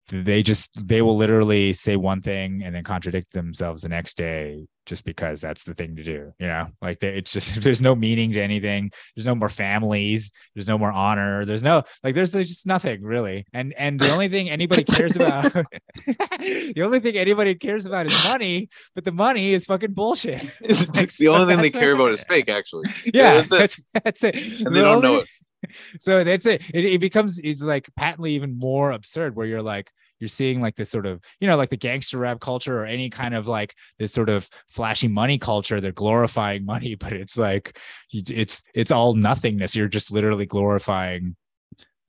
[0.08, 4.66] they just they will literally say one thing and then contradict themselves the next day
[4.84, 6.68] just because that's the thing to do you know?
[6.80, 8.90] Like they, it's just there's no meaning to anything.
[9.14, 10.32] There's no more families.
[10.54, 11.44] There's no more honor.
[11.44, 13.46] There's no like there's, there's just nothing really.
[13.52, 15.52] And and the only thing anybody cares about
[16.06, 20.42] the only thing anybody cares about is money but the money is fucking bullshit.
[20.92, 22.88] Like, the only thing they care about is fake, actually.
[23.12, 23.84] yeah that's it.
[23.92, 24.60] that's, that's it.
[24.66, 25.28] And they don't know it.
[26.00, 26.62] so that's it.
[26.74, 30.76] it it becomes it's like patently even more absurd where you're like you're seeing like
[30.76, 33.74] this sort of you know like the gangster rap culture or any kind of like
[33.98, 37.78] this sort of flashy money culture they're glorifying money but it's like
[38.12, 41.34] it's it's all nothingness you're just literally glorifying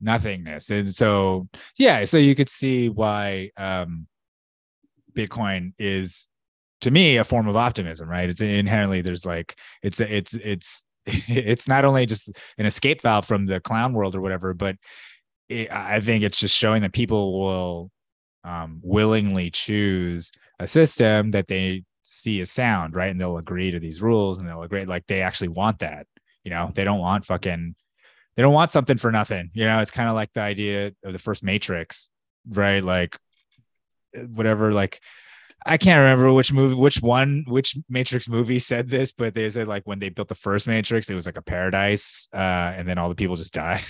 [0.02, 1.48] nothingness and so
[1.78, 4.06] yeah so you could see why um
[5.14, 6.28] Bitcoin is
[6.82, 8.30] to me a form of optimism, right?
[8.30, 13.46] It's inherently there's like it's it's it's it's not only just an escape valve from
[13.46, 14.78] the clown world or whatever, but
[15.50, 17.92] it, I think it's just showing that people will
[18.44, 23.10] um, willingly choose a system that they see as sound, right?
[23.10, 26.08] And they'll agree to these rules and they'll agree like they actually want that.
[26.44, 27.76] You know, they don't want fucking
[28.36, 29.52] they don't want something for nothing.
[29.54, 32.10] You know, it's kind of like the idea of the first Matrix,
[32.48, 32.84] right?
[32.84, 33.18] Like
[34.14, 35.02] whatever, like
[35.66, 39.68] I can't remember which movie, which one, which Matrix movie said this, but they said
[39.68, 42.98] like when they built the first Matrix, it was like a paradise, uh, and then
[42.98, 43.82] all the people just died.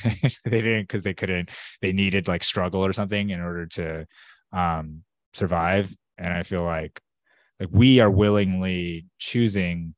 [0.46, 1.50] they didn't because they couldn't,
[1.82, 4.06] they needed like struggle or something in order to
[4.52, 5.04] um,
[5.34, 5.96] survive.
[6.18, 7.02] And I feel like
[7.60, 9.96] like we are willingly choosing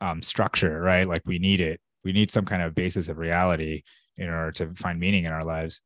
[0.00, 1.08] um, structure, right?
[1.08, 1.80] Like we need it.
[2.04, 3.82] We need some kind of basis of reality
[4.16, 5.82] in order to find meaning in our lives.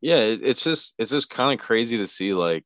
[0.00, 2.64] yeah it's just it's just kind of crazy to see like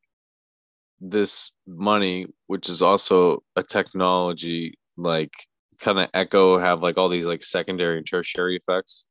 [1.01, 5.33] this money which is also a technology like
[5.81, 9.07] kind of echo have like all these like secondary and tertiary effects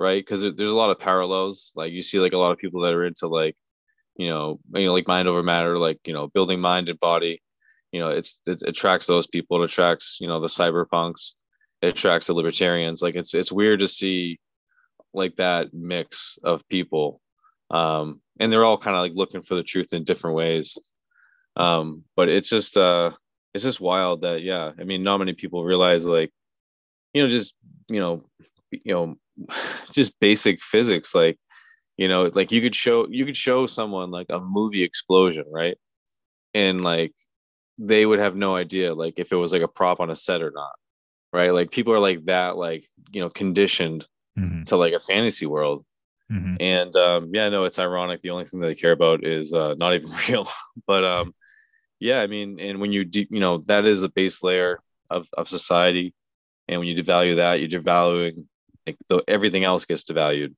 [0.00, 0.24] right?
[0.24, 1.72] Because there's a lot of parallels.
[1.76, 3.54] Like you see like a lot of people that are into like
[4.16, 7.40] you know you know like mind over matter like you know building mind and body.
[7.92, 9.62] You know it's it attracts those people.
[9.62, 11.34] It attracts you know the cyberpunks.
[11.82, 13.02] It attracts the libertarians.
[13.02, 14.40] Like it's it's weird to see
[15.14, 17.20] like that mix of people.
[17.70, 20.78] Um and they're all kind of like looking for the truth in different ways
[21.56, 23.10] um but it's just uh
[23.54, 26.30] it's just wild that yeah i mean not many people realize like
[27.12, 27.56] you know just
[27.88, 28.22] you know
[28.70, 29.16] you know
[29.92, 31.38] just basic physics like
[31.96, 35.76] you know like you could show you could show someone like a movie explosion right?
[36.54, 37.12] And like
[37.78, 40.42] they would have no idea like if it was like a prop on a set
[40.42, 40.72] or not
[41.32, 41.52] right?
[41.54, 44.06] Like people are like that like you know conditioned
[44.38, 45.84] Mhm, to like a fantasy world
[46.30, 46.56] mhm.
[46.60, 48.22] and um yeah no it's ironic.
[48.22, 50.48] The only thing that they care about is uh not even real.
[50.86, 51.34] But um
[51.98, 55.28] yeah i mean and when you de- you know that is a base layer of
[55.36, 56.14] of society.
[56.68, 58.46] And when you devalue that you're devaluing
[58.86, 60.54] like the, everything else gets devalued.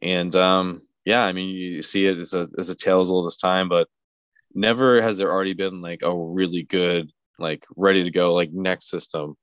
[0.00, 3.26] And um yeah i mean you see it as a as a tale as old
[3.26, 3.88] as time but
[4.54, 8.90] never has there already been like a really good like ready to go like next
[8.90, 9.34] system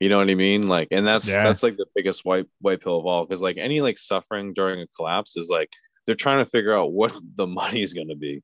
[0.00, 0.66] you know what i mean?
[0.66, 1.44] Like and that's Yeah.
[1.44, 4.80] that's like the biggest white white pill of all because like any like suffering during
[4.80, 5.70] a collapse is like
[6.06, 8.42] they're trying to figure out what the money is going to be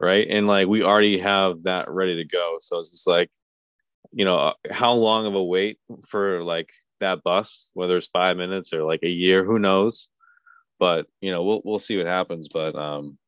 [0.00, 0.26] right?
[0.28, 2.56] And like we already have that ready to go.
[2.60, 3.30] So it's just like
[4.12, 5.78] you know uh, how long of a wait
[6.08, 10.08] for like that bus whether it's five minutes or like a year who knows?
[10.78, 12.48] But you know we'll we'll see what happens.
[12.48, 13.18] But um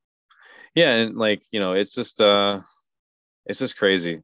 [0.75, 2.61] yeah and like you know it's just uh
[3.47, 4.22] it's just crazy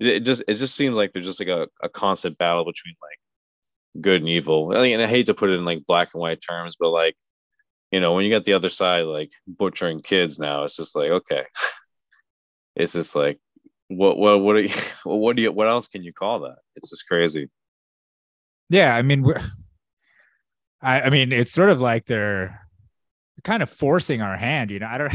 [0.00, 2.94] it, it just it just seems like there's just like a, a constant battle between
[3.02, 4.72] like good and evil.
[4.74, 6.90] I mean, and i hate to put it in like black and white terms but
[6.90, 7.16] like
[7.90, 11.10] you know when you got the other side like butchering kids now it's just like
[11.10, 11.44] okay.
[12.74, 13.38] It's just like
[13.88, 14.70] what what what you,
[15.04, 16.56] what do you what else can you call that?
[16.76, 17.48] It's just crazy.
[18.70, 19.26] Yeah, I mean,
[20.80, 22.60] I, I mean, it's sort of like they're
[23.44, 24.86] kind of forcing our hand, you know.
[24.86, 25.12] I don't,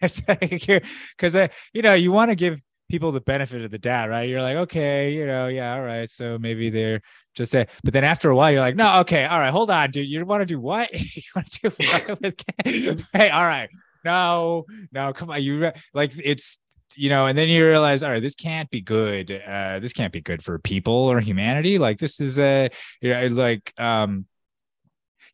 [0.00, 2.58] because you know, you want to give
[2.88, 4.28] people the benefit of the doubt, right?
[4.28, 7.00] You're like, okay, you know, yeah, all right, so maybe they're
[7.34, 9.90] just say, but then after a while, you're like, no, okay, all right, hold on,
[9.90, 10.92] dude, you want to do what?
[11.16, 11.76] you want to do
[12.06, 12.44] what with?
[13.12, 13.68] hey, all right,
[14.04, 16.58] no, no, come on, you re- like it's
[16.94, 19.30] you know, and then you realize, all right, this can't be good.
[19.30, 21.78] Uh, this can't be good for people or humanity.
[21.78, 22.70] Like this is a,
[23.00, 24.26] you know, like, um,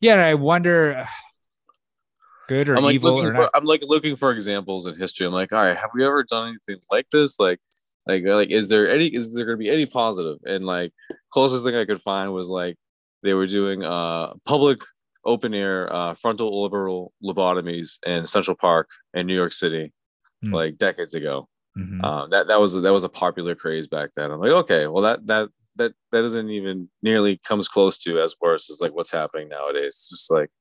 [0.01, 0.15] yeah.
[0.15, 1.07] I wonder,
[2.53, 3.55] good or I'm like evil looking or for.
[3.55, 5.25] I'm like looking for examples in history.
[5.27, 7.39] I'm like, all right, have we ever done anything like this?
[7.39, 7.59] Like,
[8.07, 9.07] like, like, is there any?
[9.07, 10.37] Is there going to be any positive?
[10.45, 10.91] And like,
[11.31, 12.75] closest thing I could find was like
[13.23, 14.79] they were doing uh public
[15.25, 19.93] open air uh frontal liberal lobotomies in Central Park in New York City,
[20.43, 20.53] Hmm.
[20.53, 21.47] like decades ago.
[21.77, 22.03] Mhm.
[22.03, 24.31] Um, that that was that was a popular craze back then.
[24.31, 28.35] I'm like, okay, well that that that that doesn't even nearly comes close to as
[28.41, 29.87] worse as like what's happening nowadays.
[29.87, 30.51] It's just like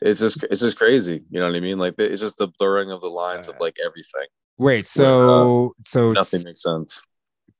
[0.00, 1.22] it's just it's just crazy.
[1.30, 1.78] You know what I mean?
[1.78, 4.26] Like it's just the blurring of the lines of like everything.
[4.58, 7.02] Wait, so so uh, Nothing makes sense.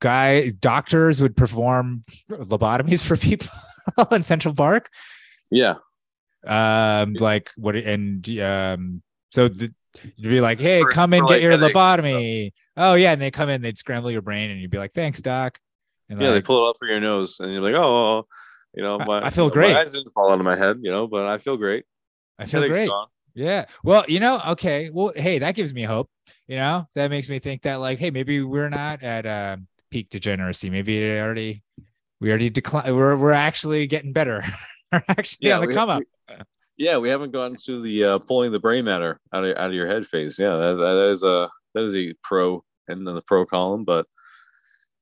[0.00, 3.48] guy doctors would perform lobotomies for people
[4.12, 4.88] in Central Park.
[5.50, 5.74] Yeah,
[6.46, 7.76] Um, like what?
[7.76, 9.72] And um, so the,
[10.16, 12.04] you'd be like, hey, For- come for, and get like, your headaches and stuff.
[12.10, 12.52] lobotomy.
[12.76, 15.20] Oh yeah, and they come in, they'd scramble your brain, and you'd be like, thanks,
[15.22, 15.58] doc.
[16.08, 16.32] And yeah.
[16.32, 18.26] They pull it up for your nose, and you're like, oh,
[18.74, 19.76] you know, I- my I feel my great.
[19.76, 21.84] eyes didn't fall out of my head, you know, but I feel great.
[22.38, 22.88] I feel great.
[22.88, 23.06] gone.
[23.34, 23.66] Yeah.
[23.82, 24.90] Well, you know, okay.
[24.90, 26.08] Well, hey, that gives me hope.
[26.46, 30.08] You know, that makes me think that like, hey, maybe we're not at um, peak
[30.10, 30.70] degeneracy.
[30.70, 31.62] Maybe it already
[32.20, 32.94] we already decline.
[32.94, 34.42] We're we're actually getting better.
[34.92, 36.02] we're actually Yeah, on the we- come up.
[36.76, 39.74] Yeah, we haven't gotten to the uh, pulling the brain matter out of out of
[39.74, 40.38] your head phase.
[40.40, 43.84] Yeah, that, that is a that is a pro and then the pro column.
[43.84, 44.06] But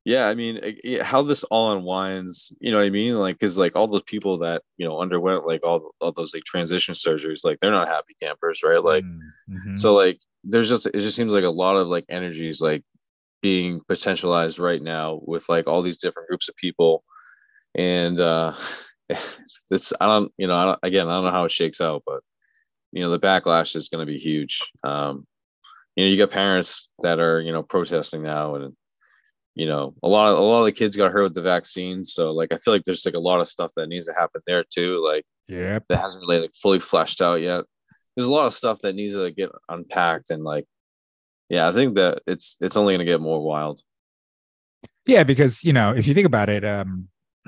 [0.05, 0.61] yeah, I mean,
[1.03, 3.15] how this all unwinds, you know what I mean?
[3.15, 6.45] Like, because like all those people that you know underwent like all all those like
[6.45, 8.83] transition surgeries, like they're not happy campers, right?
[8.83, 9.79] Like, Mm, mhm.
[9.79, 12.83] so like there's just it just seems like a lot of like energies like
[13.43, 17.05] being potentialized right now with like all these different groups of people
[17.75, 18.53] and uh
[19.71, 22.03] it's i don't you know I don't, again i don't know how it shakes out
[22.07, 22.21] but
[22.93, 25.27] you know the backlash is going to be huge um
[25.97, 28.77] you know you got parents that are you know protesting now and
[29.55, 32.03] you know a lot of a lot of the kids got hurt with the vaccine
[32.05, 34.41] so like i feel like there's like a lot of stuff that needs to happen
[34.47, 37.65] there too like yeah that hasn't really like fully fleshed out yet.
[38.17, 40.67] There's a lot of stuff that needs to get unpacked and like,
[41.49, 43.81] yeah, I think that it's it's only gonna get more wild.
[45.07, 47.09] Yeah, because you know, if you think about it, um,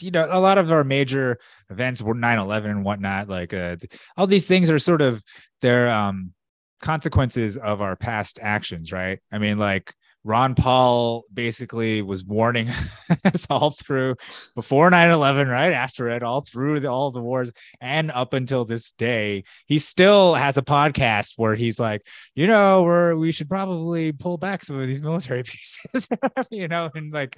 [0.00, 1.38] you know, a lot of our major
[1.70, 3.28] events were 9-11 and whatnot.
[3.28, 3.76] Like uh,
[4.16, 5.22] all these things are sort of
[5.60, 6.32] their um
[6.80, 9.20] consequences of our past actions, right?
[9.32, 9.94] I mean, like
[10.24, 12.68] Ron Paul basically was warning
[13.24, 14.16] us all through
[14.54, 15.72] before 9-11, right?
[15.72, 20.34] After it, all through the, all the wars, and up until this day, he still
[20.34, 22.02] has a podcast where he's like,
[22.34, 26.06] you know, we're we should probably pull back some of these military pieces,
[26.50, 27.36] you know, and like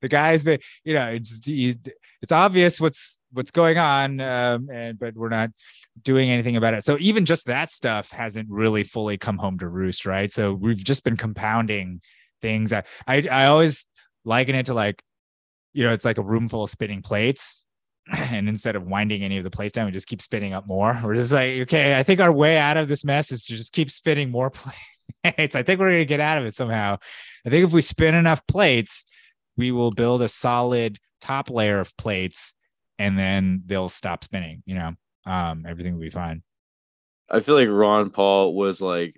[0.00, 5.14] the guy's been, you know, it's it's obvious what's what's going on, um, and but
[5.14, 5.50] we're not
[6.02, 6.84] doing anything about it.
[6.84, 10.30] So even just that stuff hasn't really fully come home to roost, right?
[10.30, 12.00] So we've just been compounding
[12.40, 12.72] things.
[12.72, 13.86] I I, I always
[14.24, 15.02] liken it to like,
[15.72, 17.64] you know, it's like a room full of spinning plates.
[18.12, 20.98] And instead of winding any of the plates down, we just keep spinning up more.
[21.04, 23.72] We're just like, okay, I think our way out of this mess is to just
[23.72, 24.50] keep spinning more
[25.22, 25.54] plates.
[25.54, 26.96] I think we're gonna get out of it somehow.
[27.46, 29.04] I think if we spin enough plates,
[29.56, 32.54] we will build a solid top layer of plates,
[32.98, 34.62] and then they'll stop spinning.
[34.66, 34.92] You know,
[35.26, 36.42] um, everything will be fine.
[37.28, 39.16] I feel like Ron Paul was like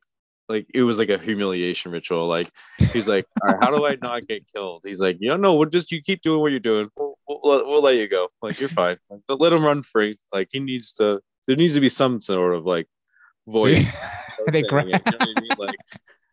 [0.48, 2.26] like it was like a humiliation ritual.
[2.26, 2.50] Like
[2.92, 4.82] he's like, right, how do I not get killed?
[4.84, 6.88] He's like, you don't know, we'll just you keep doing what you're doing.
[6.96, 8.28] We'll, we'll, let- we'll let you go.
[8.42, 8.96] Like you're fine.
[9.10, 10.18] Like, but let him run free.
[10.32, 11.20] Like he needs to.
[11.46, 12.86] There needs to be some sort of like
[13.46, 13.96] voice.
[14.50, 15.48] They gra- it, you know I mean?
[15.56, 15.76] Like,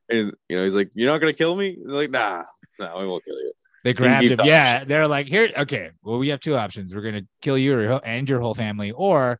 [0.09, 2.43] and, you know, he's like, "You're not gonna kill me." They're like, "Nah,
[2.79, 3.51] nah, we won't kill you."
[3.83, 4.37] They grabbed him.
[4.43, 5.91] Yeah, they're like, here, okay.
[6.03, 6.93] Well, we have two options.
[6.93, 9.39] We're gonna kill you or and your whole family, or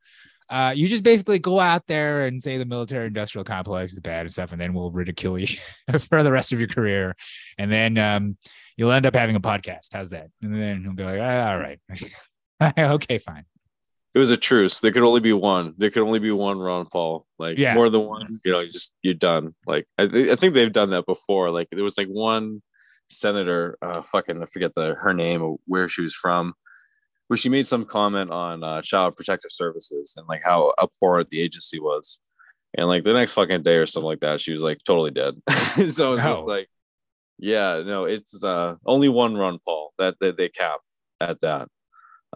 [0.50, 4.32] uh, you just basically go out there and say the military-industrial complex is bad and
[4.32, 5.48] stuff, and then we'll ridicule you
[6.10, 7.16] for the rest of your career,
[7.58, 8.38] and then um,
[8.78, 9.90] you'll end up having a podcast.
[9.94, 10.28] How's that?
[10.42, 11.80] And then he'll be like, ah, all right,
[12.78, 13.46] okay, fine.
[14.16, 14.80] It was a truce.
[14.80, 15.76] There could only be one.
[15.78, 17.28] There could only be one Ron Paul.
[17.38, 17.76] Like Yeah.
[17.76, 19.54] more than one, you know, just you're done.
[19.68, 21.52] Like I, th- I think they've done that before.
[21.52, 22.64] Like there was like one
[23.08, 26.54] senator, uh, fucking I forget the her name or where she was from,
[27.30, 31.40] where she made some comment on uh, Child Protective Services and like how abhorrent the
[31.42, 32.20] agency was.
[32.78, 35.36] And like the next fucking day or something like that, she was like totally dead.
[35.50, 36.16] so it's No.
[36.36, 36.68] just like,
[37.38, 40.80] yeah, no, it's uh only one Ron Paul that, that they cap
[41.22, 41.68] at that.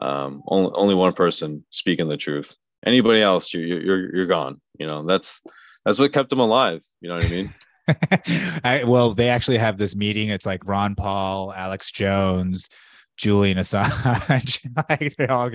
[0.02, 2.56] Um, only only one person speaking the truth.
[2.86, 4.60] Anybody else, you you- you're you're gone.
[4.80, 5.42] You know that's
[5.86, 6.82] that's what kept them alive.
[7.02, 7.54] You know what I mean?
[8.64, 10.30] I, well, they actually have this meeting.
[10.30, 12.70] It's like Ron Paul, Alex Jones,
[13.18, 14.60] Julian Assange.
[14.90, 15.50] like they all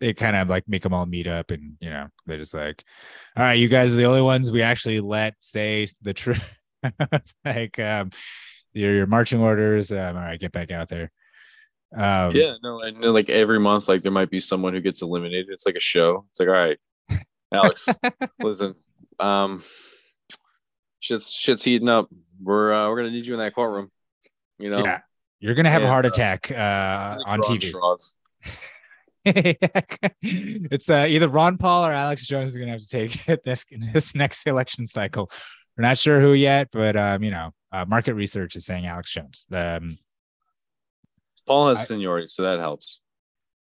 [0.00, 2.84] they kind of like make them all meet up, and you know, they're just like,
[3.36, 6.58] "All right, you guys are the only ones we actually let say the truth."
[7.44, 8.10] like, um,
[8.72, 9.90] your your marching orders.
[9.90, 11.10] Um, all right, get back out there.
[11.96, 15.48] Um, yeah, no, and like every month, like there might be someone who gets eliminated.
[15.50, 16.26] It's like a show.
[16.30, 16.78] It's like, all right,
[17.52, 17.88] Alex,
[18.40, 18.74] listen,
[19.18, 19.64] um,
[21.00, 22.08] shit's shit's heating up.
[22.40, 23.90] We're uh, we're gonna need you in that courtroom.
[24.58, 25.00] You know, yeah.
[25.40, 28.14] You're gonna have a heart attack uh, This is like on TV.
[29.24, 33.44] it's uh, either Ron Paul or Alex Jones is going to have to take it
[33.44, 35.30] this this next election cycle.
[35.76, 39.12] We're not sure who yet, but um, you know, uh, market research is saying Alex
[39.12, 39.44] Jones.
[39.52, 39.98] Um,
[41.46, 43.00] Paul has I- seniority, so that helps.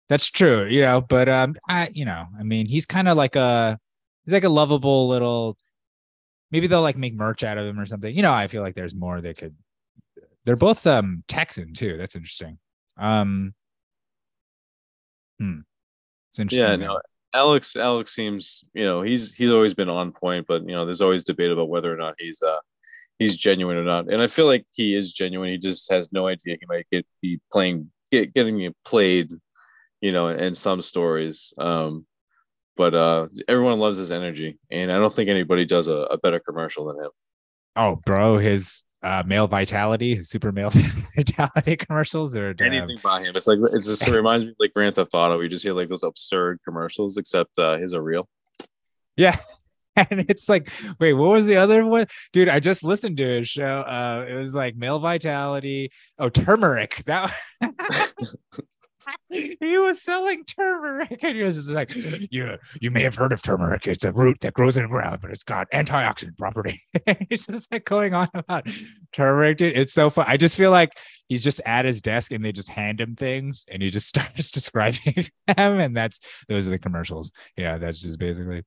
[0.08, 1.00] that's true, you know.
[1.00, 3.78] But um, I, you know, I mean, he's kind of like a
[4.24, 5.56] he's like a lovable little.
[6.50, 8.14] Maybe they'll like make merch out of him or something.
[8.14, 9.56] You know, I feel like there's more they could.
[10.44, 11.96] They're both um Texan too.
[11.96, 12.58] That's interesting.
[12.96, 13.54] Um,
[15.38, 15.60] hmm.
[16.32, 16.80] It's interesting.
[16.80, 17.00] Yeah, no,
[17.34, 21.00] Alex Alex seems, you know, he's he's always been on point, but you know, there's
[21.00, 22.58] always debate about whether or not he's uh
[23.18, 24.10] he's genuine or not.
[24.10, 25.50] And I feel like he is genuine.
[25.50, 29.30] He just has no idea he might get be playing get getting played,
[30.00, 31.52] you know, in some stories.
[31.58, 32.06] Um
[32.76, 36.38] but uh everyone loves his energy and I don't think anybody does a, a better
[36.38, 37.10] commercial than him.
[37.76, 40.72] Oh, bro, his uh, male vitality, super male
[41.16, 43.36] vitality commercials, or um, Anything by him.
[43.36, 45.38] It's like it's just it reminds me of like Grand Theft Auto.
[45.38, 48.28] We just hear like those absurd commercials, except uh, his are real.
[49.16, 49.38] Yeah.
[49.96, 52.06] And it's like, wait, what was the other one?
[52.32, 53.78] Dude, I just listened to his show.
[53.78, 55.92] Uh, it was like male vitality.
[56.18, 57.04] Oh, turmeric.
[57.06, 57.32] That
[59.30, 61.22] he was selling turmeric.
[61.22, 61.94] And he was just like,
[62.30, 63.86] you, you may have heard of turmeric.
[63.86, 66.82] It's a root that grows in the ground, but it's got antioxidant property.
[67.28, 68.66] he's just like going on about
[69.12, 69.58] turmeric.
[69.58, 69.76] Dude.
[69.76, 70.26] It's so fun.
[70.28, 70.96] I just feel like
[71.28, 74.50] he's just at his desk and they just hand him things and he just starts
[74.50, 75.78] describing them.
[75.78, 77.32] And that's those are the commercials.
[77.56, 78.62] Yeah, that's just basically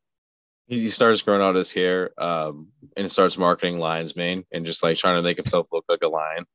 [0.67, 4.83] He, he starts growing out his hair, um, and starts marketing lion's mane and just
[4.83, 6.45] like trying to make himself look like a lion.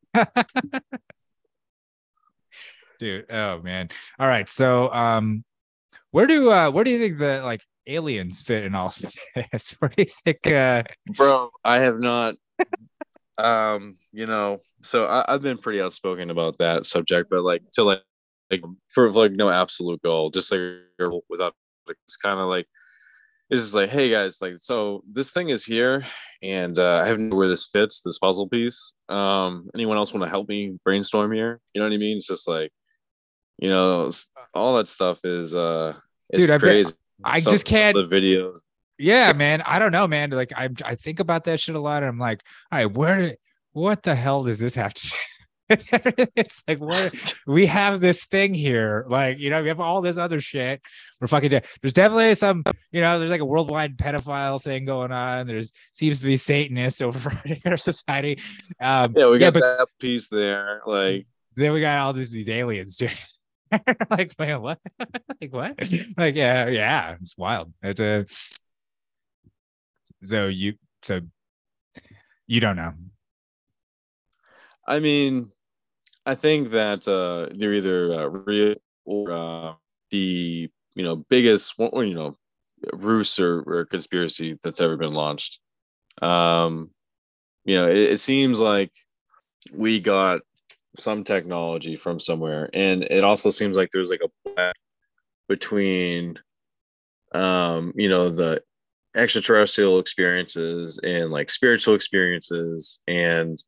[3.02, 3.88] Dude oh man.
[4.18, 5.44] All right so um
[6.12, 8.94] where do uh where do you think the like aliens fit in all
[9.34, 9.72] this?
[9.80, 10.84] Where do you think uh
[11.16, 12.36] bro i have not
[13.38, 17.82] um you know so I, i've been pretty outspoken about that subject but like to
[17.82, 18.02] like
[18.52, 20.60] like for like no absolute goal just like
[21.28, 21.54] without
[21.88, 22.68] it's kind of like
[23.50, 26.06] it's just like hey guys like so this thing is here
[26.42, 28.94] and uh i have no where this fits this puzzle piece.
[29.08, 31.60] Um anyone else want to help me brainstorm here?
[31.74, 32.18] You know what i mean?
[32.18, 32.70] It's just like
[33.62, 34.10] you know
[34.54, 35.94] all that stuff is uh
[36.30, 36.92] it's Dude, I bet-
[37.24, 38.58] I Some- just can't- the videos.
[38.98, 42.02] Yeah man i don't know man like i i think about that shit a lot
[42.02, 42.40] and i'm like
[42.70, 43.36] all right where
[43.72, 45.14] what the hell does this have to
[46.36, 47.14] it's like what
[47.46, 50.82] we have this thing here like you know we have all this other shit.
[51.18, 51.64] We're fucking dead.
[51.80, 55.46] there's definitely some you know there's like a worldwide pedophile thing going on.
[55.46, 57.32] There's seems to be satanists over
[57.64, 58.38] our society.
[58.80, 62.50] Um yeah we got but that piece there like then we got all these these
[62.50, 63.08] aliens too.
[64.10, 64.78] like, man, what?
[65.40, 65.78] like what?
[66.16, 67.72] Like, yeah, yeah, it's wild.
[67.82, 68.24] It's a
[70.24, 71.20] so you so
[72.46, 72.92] you don't know.
[74.86, 75.50] I mean,
[76.26, 79.74] I think that uh, they're either uh, real or uh,
[80.10, 82.36] the you know biggest one, or, you know
[82.92, 85.60] ruse or, or conspiracy that's ever been launched.
[86.20, 86.90] Um,
[87.64, 88.90] you know, it, it seems like
[89.72, 90.40] we got
[90.96, 94.74] some technology from somewhere, and it also seems like there's like a blend
[95.48, 96.38] between,
[97.34, 98.62] um, you know, the
[99.14, 103.62] extraterrestrial experiences and like spiritual experiences and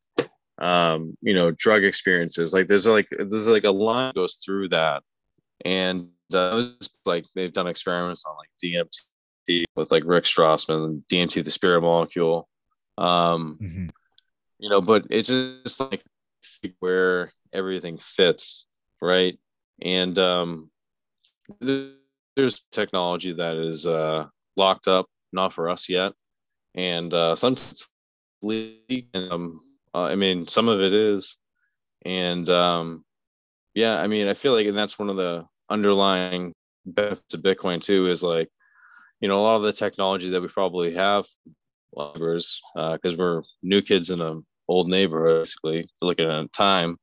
[0.57, 2.53] um you know drug experiences.
[2.53, 5.03] Like there's like there's like a line goes through that.
[5.63, 6.63] And uh,
[7.05, 12.47] like they've done experiments on like dmt with like rick strassman dmt the spirit molecule.
[12.97, 13.89] Um Mhm.
[14.59, 16.03] you know but it's just like
[16.79, 18.67] where everything fits
[19.01, 19.37] right?
[19.81, 20.71] And um
[21.61, 21.93] th-
[22.35, 24.25] there's technology that is uh
[24.57, 26.13] locked up not for us yet.
[26.73, 29.61] And uh and um
[29.93, 31.37] uh, i mean some of it is.
[32.05, 33.03] And um
[33.73, 36.53] yeah i mean i feel like and that's one of the underlying
[36.85, 38.47] benefits of bitcoin too is like
[39.19, 41.25] you know a lot of the technology that we probably have
[41.95, 46.97] lovers uh because we're new kids in an old neighborhood basically looking at time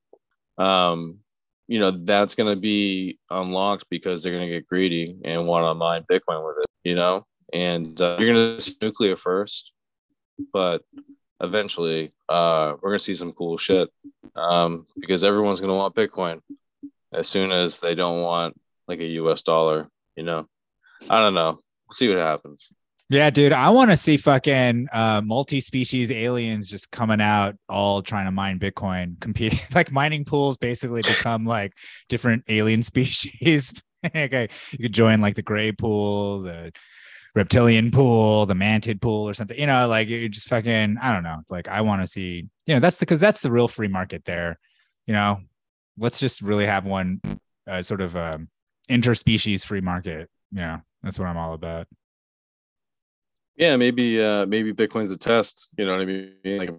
[0.59, 1.19] um
[1.69, 5.65] you know that's going to be unlocked because they're going to get greedy and want
[5.65, 7.25] to mine bitcoin with it you know?
[7.53, 9.73] And uh, you're going to see nuclear first
[10.53, 10.83] but
[11.41, 13.91] eventually uh we're going to see some cool shit
[14.37, 16.41] um because everyone's going to want bitcoin
[17.13, 18.59] as soon as they don't want
[18.89, 20.47] like a us dollar you know?
[21.09, 21.61] I don't know.
[21.87, 22.69] We'll see what happens
[23.09, 28.25] Yeah, dude, I want to see fucking uh, multi-species aliens just coming out, all trying
[28.25, 29.61] to mine Bitcoin, competing.
[29.75, 31.75] like mining pools basically become like
[32.09, 33.73] different alien species.
[34.07, 36.73] okay, you could join like the gray pool, the
[37.35, 39.59] reptilian pool, the mantid pool, or something.
[39.59, 40.97] You know, like you just fucking.
[41.01, 41.41] I don't know.
[41.49, 42.49] Like I want to see.
[42.67, 44.59] You know, that's because that's the real free market there.
[45.07, 45.41] You know,
[45.99, 47.21] let's just really have one
[47.67, 48.49] uh, sort of um,
[48.91, 50.29] interspecies free market.
[50.51, 51.87] Yeah, that's what I'm all about.
[53.57, 56.33] Yeah maybe uh maybe bitcoin's a test you know what i mean?
[56.45, 56.75] Like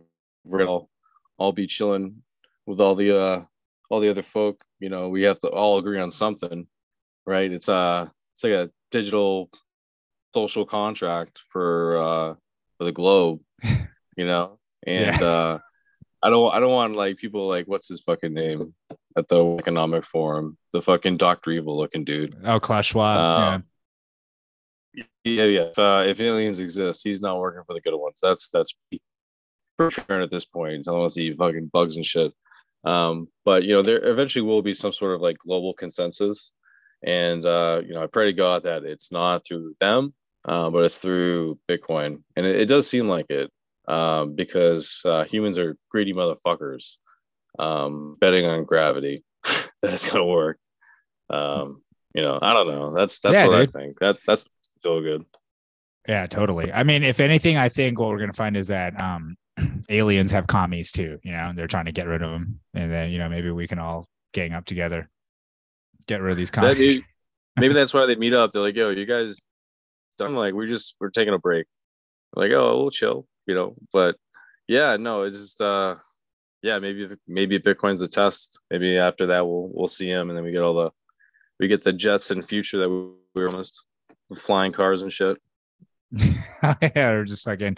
[0.45, 0.89] we're gonna all,
[1.37, 2.23] all be chilling
[2.65, 3.43] with all the uh
[3.89, 6.67] all the other folk you know we have to all agree on something
[7.25, 7.51] right?
[7.51, 9.49] It's uh it's like a digital
[10.33, 12.35] social contract for uh
[12.77, 13.39] for the globe
[14.17, 14.59] you know?
[14.85, 15.59] And uh
[16.21, 18.73] i don't i don't want like people like what's his fucking name
[19.15, 20.57] at the economic forum?
[20.71, 22.35] The fucking dr evil looking dude.
[22.43, 23.19] Oh, Klaus Schwab.
[23.19, 23.47] yeah.
[23.47, 23.59] Um, yeah,
[24.93, 25.05] yeah.
[25.25, 28.19] If, uh, if aliens exist, he's not working for the good ones.
[28.21, 28.73] That's that's
[29.77, 32.33] pretty sure at this point, unless he fucking bugs and shit.
[32.85, 36.53] Um, but you know, there eventually will be some sort of like global consensus,
[37.03, 40.13] and uh, you know, I pray to God that it's not through them,
[40.45, 43.51] uh, but it's through Bitcoin, and it, it does seem like it.
[43.87, 46.95] um, because uh, humans are greedy motherfuckers.
[47.59, 49.23] Um, betting on gravity
[49.81, 50.57] that it's gonna work.
[51.29, 51.83] Um,
[52.15, 52.93] you know, I don't know.
[52.93, 53.75] That's that's Yeah, what dude.
[53.75, 53.99] I think.
[53.99, 54.45] That that's
[54.83, 55.25] still good.
[56.09, 56.73] Yeah, totally.
[56.73, 59.37] I mean, if anything, I think what we're gonna find is that um
[59.89, 62.59] aliens have commies too, you know, and they're trying to get rid of them.
[62.73, 65.09] And then, you know, maybe we can all gang up together,
[66.05, 66.77] get rid of these commies.
[66.77, 67.05] maybe,
[67.57, 68.51] maybe that's why they meet up.
[68.51, 69.41] They're like, "Yo, you guys
[70.17, 70.35] done?
[70.35, 71.65] Like, we're just we're taking a break."
[72.35, 73.75] like, "Oh, we'll chill," you know.
[73.93, 74.17] But
[74.67, 75.95] yeah, no, it's just uh,
[76.61, 78.59] yeah, maybe maybe Bitcoin's a test.
[78.69, 80.91] Maybe after that we'll we'll see him, and then we get all the
[81.61, 83.85] we get the jets in future that we, we promised,
[84.33, 85.37] flying cars and shit.
[86.11, 87.77] yeah, or just fucking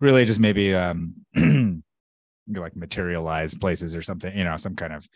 [0.00, 1.14] really just maybe um
[2.48, 5.06] like materialized places or something, you know, some kind of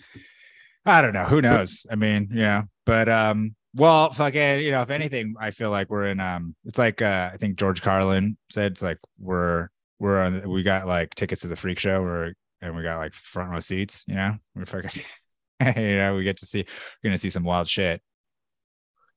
[0.84, 1.86] I don't know, who knows?
[1.90, 6.06] I mean, yeah, but um well, fucking, you know, if anything, I feel like we're
[6.08, 9.68] in um it's like uh I think George Carlin said it's like we're
[9.98, 13.14] we're on we got like tickets to the freak show or and we got like
[13.14, 14.36] front row seats, you know.
[14.54, 15.02] We're fucking
[15.76, 16.64] you know, we get to see
[17.02, 18.02] we're gonna see some wild shit.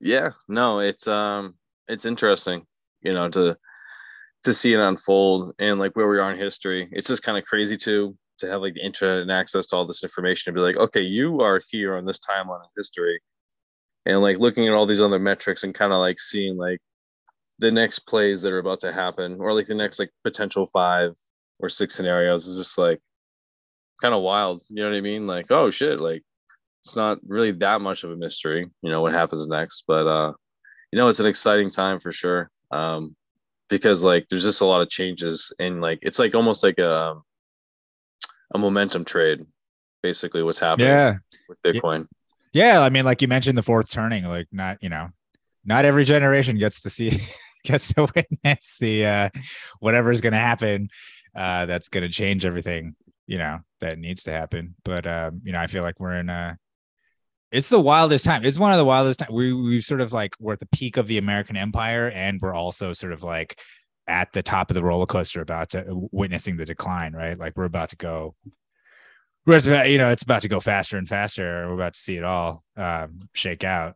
[0.01, 1.55] Yeah, no, it's um
[1.87, 2.65] it's interesting,
[3.01, 3.57] you know, to
[4.43, 6.89] to see it unfold and like where we are in history.
[6.91, 9.85] It's just kind of crazy to to have like the internet and access to all
[9.85, 13.21] this information and be like, okay, you are here on this timeline of history.
[14.07, 16.79] And like looking at all these other metrics and kind of like seeing like
[17.59, 21.13] the next plays that are about to happen or like the next like potential five
[21.59, 22.99] or six scenarios is just like
[24.01, 24.63] kind of wild.
[24.69, 25.27] You know what I mean?
[25.27, 26.23] Like, oh shit, like
[26.83, 29.83] it's not really that much of a mystery, you know, what happens next.
[29.87, 30.33] But uh,
[30.91, 32.49] you know, it's an exciting time for sure.
[32.71, 33.15] Um,
[33.69, 37.15] because like there's just a lot of changes and like it's like almost like a
[38.53, 39.45] a momentum trade,
[40.03, 41.17] basically what's happening Yeah.
[41.47, 42.07] with Bitcoin.
[42.53, 44.25] Yeah, I mean, like you mentioned, the fourth turning.
[44.25, 45.09] Like, not you know,
[45.63, 47.21] not every generation gets to see
[47.63, 49.29] gets to witness the uh,
[49.79, 50.89] whatever is going to happen.
[51.33, 52.95] Uh, that's going to change everything.
[53.27, 54.75] You know that needs to happen.
[54.83, 56.57] But um, you know, I feel like we're in a.
[57.51, 58.45] It's the wildest time.
[58.45, 59.29] It's one of the wildest time.
[59.31, 62.53] We we sort of like we're at the peak of the American Empire, and we're
[62.53, 63.59] also sort of like
[64.07, 67.13] at the top of the roller coaster, about to witnessing the decline.
[67.13, 68.35] Right, like we're about to go
[69.45, 71.67] we're about, you know, it's about to go faster and faster.
[71.67, 73.95] We're about to see it all um, shake out.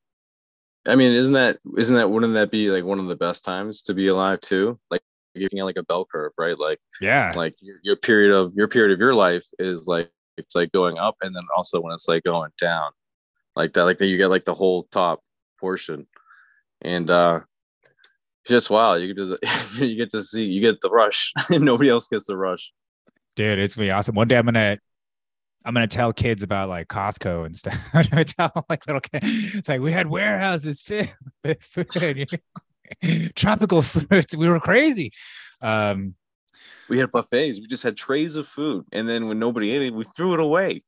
[0.88, 3.82] I mean, isn't that isn't that wouldn't that be like one of the best times
[3.84, 4.80] to be alive too?
[4.90, 5.02] Like
[5.34, 6.58] it like a bell curve, right?
[6.58, 7.34] Like Yeah.
[7.36, 10.98] like your, your period of your period of your life is like it's like going
[10.98, 12.92] up and then also when it's like going down
[13.56, 15.22] like that like that you get like the whole top
[15.60, 16.08] portion
[16.82, 17.40] and uh
[18.48, 19.38] just wow you get to
[19.86, 22.72] you get to see you get the rush and nobody else gets the rush
[23.36, 24.16] Dude, it's gonna be awesome.
[24.16, 24.78] One day I'm gonna
[25.66, 27.78] I'm gonna tell kids about like Costco and stuff.
[27.94, 29.56] I'm gonna tell like little kids.
[29.56, 31.10] It's like we had warehouses filled
[31.44, 32.28] with food,
[33.36, 34.36] tropical fruits.
[34.36, 35.12] We were crazy.
[35.62, 36.16] Um,
[36.88, 39.94] we had buffets we just had trays of food and then when nobody ate it
[39.94, 40.84] we threw it away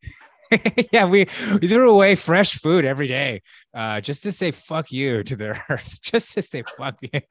[0.92, 1.28] yeah, we,
[1.62, 3.42] we threw away fresh food every day,
[3.74, 7.22] uh, just to say fuck you to the earth, just to say fuck you.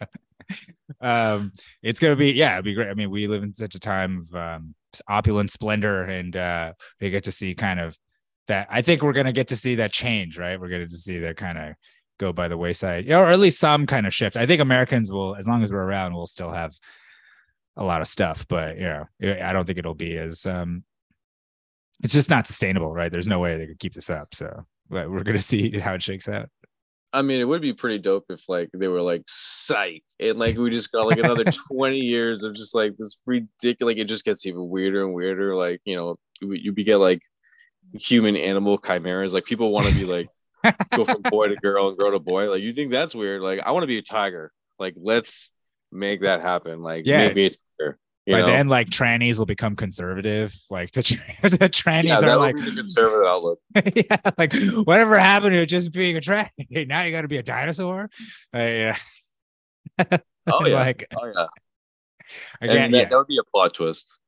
[1.00, 1.52] um,
[1.82, 2.88] it's gonna be yeah, it'd be great.
[2.88, 4.74] I mean, we live in such a time of um,
[5.08, 7.96] opulent splendor, and uh, we get to see kind of
[8.48, 8.68] that.
[8.70, 10.60] I think we're gonna get to see that change, right?
[10.60, 11.74] We're gonna to see that kind of
[12.18, 14.36] go by the wayside, or at least some kind of shift.
[14.36, 16.72] I think Americans will, as long as we're around, we'll still have
[17.76, 20.84] a lot of stuff, but you know, I don't think it'll be as um
[22.02, 23.10] it's just not sustainable, right?
[23.10, 24.34] There's no way they could keep this up.
[24.34, 26.48] So but we're gonna see how it shakes out.
[27.12, 30.58] I mean, it would be pretty dope if like they were like psych, and like
[30.58, 33.92] we just got like another twenty years of just like this ridiculous.
[33.94, 35.54] Like it just gets even weirder and weirder.
[35.54, 37.22] Like you know, you, you be get like
[37.94, 39.32] human animal chimeras.
[39.32, 40.28] Like people want to be like
[40.94, 42.50] go from boy to girl and girl to boy.
[42.50, 43.40] Like you think that's weird?
[43.40, 44.52] Like I want to be a tiger.
[44.78, 45.50] Like let's
[45.92, 46.82] make that happen.
[46.82, 47.32] Like Yeah.
[47.32, 47.98] me a tiger.
[48.26, 48.46] You By know?
[48.48, 50.52] then, like trannies will become conservative.
[50.68, 53.60] Like the, tra- the trannies yeah, are like, conservative outlook.
[53.94, 54.52] yeah, like
[54.84, 56.50] whatever happened to just being a tranny?
[56.88, 58.10] Now you got to be a dinosaur.
[58.52, 58.96] Uh, yeah.
[60.48, 61.46] Oh yeah, like oh yeah.
[62.60, 63.08] again, and that, yeah.
[63.08, 64.18] that would be a plot twist.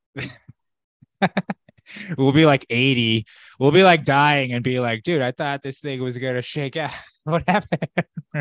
[2.17, 3.25] we'll be like 80
[3.59, 6.77] we'll be like dying and be like dude i thought this thing was gonna shake
[6.77, 6.93] out
[7.25, 7.89] what happened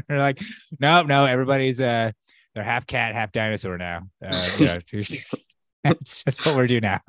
[0.09, 0.41] like
[0.79, 2.11] no no everybody's uh
[2.53, 4.79] they're half cat half dinosaur now uh, yeah.
[5.91, 7.01] It's just what we're doing now.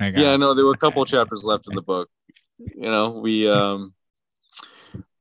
[0.00, 2.08] Yeah uh, no there were a couple chapters left in the book.
[2.58, 3.94] You know we um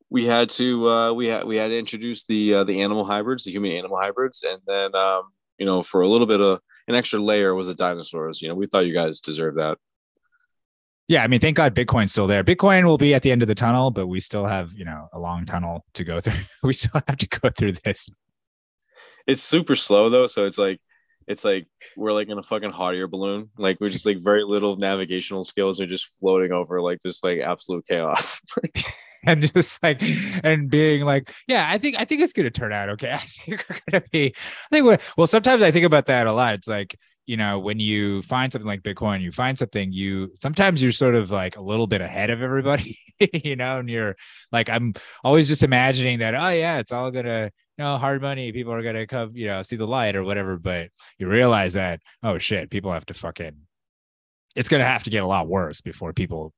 [0.09, 3.43] we had to uh we had we had to introduce the uh, the animal hybrids
[3.43, 5.23] the human animal hybrids and then um
[5.57, 8.41] you know for a little bit of an extra layer was the dinosaurs.
[8.41, 9.77] You know we thought you guys deserved that.
[11.07, 12.43] Yeah i mean thank god bitcoin's still there.
[12.43, 15.07] Bitcoin will be at the end of the tunnel but we still have you know
[15.13, 16.33] a long tunnel to go through.
[16.63, 18.09] We still have to go through this.
[19.27, 20.79] It's super slow though so it's like
[21.27, 23.49] it's like we're like in a fucking hot air balloon.
[23.57, 27.39] Like we're just like very little navigational skills are just floating over like just like
[27.39, 28.39] absolute chaos.
[29.25, 30.01] and just like
[30.43, 33.65] and being like yeah i think i think it's gonna turn out okay i think
[33.69, 36.67] we're gonna be i think we're, well sometimes i think about that a lot it's
[36.67, 36.95] like
[37.25, 41.15] you know when you find something like bitcoin you find something you sometimes you're sort
[41.15, 42.99] of like a little bit ahead of everybody
[43.33, 44.15] you know and you're
[44.51, 44.93] like i'm
[45.23, 48.83] always just imagining that oh yeah it's all gonna you know hard money people are
[48.83, 52.69] gonna come you know see the light or whatever but you realize that oh shit
[52.69, 53.55] people have to fucking
[54.55, 56.53] it's gonna have to get a lot worse before people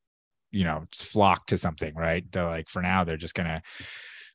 [0.51, 3.61] you know flock to something right they're like for now they're just gonna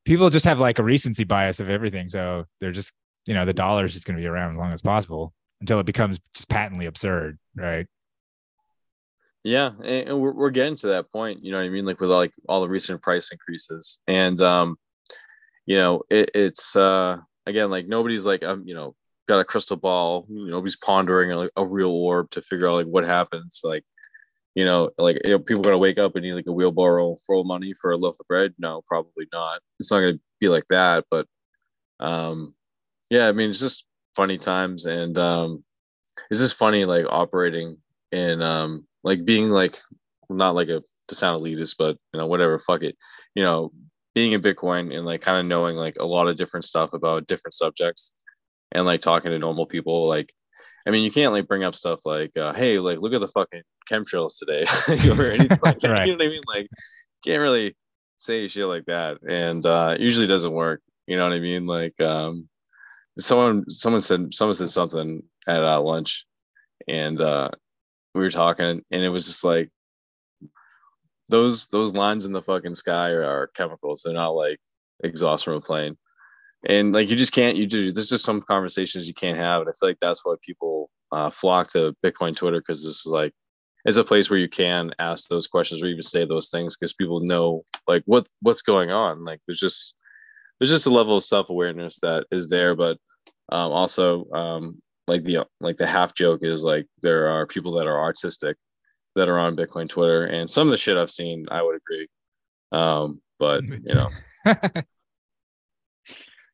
[0.04, 2.92] people just have like a recency bias of everything so they're just
[3.26, 5.86] you know the dollar is just gonna be around as long as possible until it
[5.86, 7.86] becomes just patently absurd right
[9.44, 11.44] Yeah, and, and we're, we're getting to that point.
[11.44, 11.84] You know what I mean?
[11.84, 14.76] Like with like all the recent price increases, and um,
[15.66, 18.94] you know, it, it's uh again like nobody's like um, you know,
[19.28, 20.26] got a crystal ball.
[20.28, 23.60] You know, nobody's pondering like a real orb to figure out like what happens.
[23.64, 23.84] Like,
[24.54, 27.40] you know, like you know, people gonna wake up and need like a wheelbarrow full
[27.40, 28.54] of money for a loaf of bread.
[28.58, 29.60] No, probably not.
[29.80, 31.04] It's not gonna be like that.
[31.10, 31.26] But
[32.00, 32.54] um,
[33.10, 33.86] yeah, I mean, it's just
[34.16, 35.64] funny times, and um,
[36.30, 37.78] it's just funny like operating
[38.12, 39.80] and um like being like
[40.28, 42.96] not like a to sound elitist, but you know, whatever, fuck it.
[43.34, 43.72] You know,
[44.14, 47.26] being in Bitcoin and like kind of knowing like a lot of different stuff about
[47.26, 48.12] different subjects
[48.72, 50.32] and like talking to normal people, like
[50.86, 53.28] I mean, you can't like bring up stuff like, uh, hey, like look at the
[53.28, 54.66] fucking chemtrails today
[55.10, 55.90] or anything like that.
[55.90, 56.08] Right.
[56.08, 56.42] You know what I mean?
[56.46, 56.68] Like
[57.24, 57.76] can't really
[58.16, 59.18] say shit like that.
[59.26, 60.80] And uh usually doesn't work.
[61.06, 61.66] You know what I mean?
[61.66, 62.48] Like um
[63.18, 66.24] someone someone said someone said something at uh, lunch
[66.88, 67.50] and uh
[68.14, 69.70] we were talking and it was just like
[71.32, 74.02] those those lines in the fucking sky are, are chemicals.
[74.04, 74.60] They're not like
[75.02, 75.96] exhaust from a plane.
[76.68, 79.62] And like you just can't you do there's just some conversations you can't have.
[79.62, 83.06] And i feel like that's why people uh, flock to bitcoin twitter because this is
[83.06, 83.32] like
[83.84, 86.92] it's a place where you can ask those questions or even say those things because
[86.92, 89.24] people know like what what's going on.
[89.24, 89.96] Like there's just
[90.60, 92.76] there's just a level of self-awareness that is there.
[92.76, 92.98] But
[93.50, 97.88] um, also um, like the like the half joke is like there are people that
[97.88, 98.56] are artistic
[99.14, 102.08] that are on bitcoin twitter and some of the shit i've seen i would agree.
[102.70, 104.08] Um, but you know.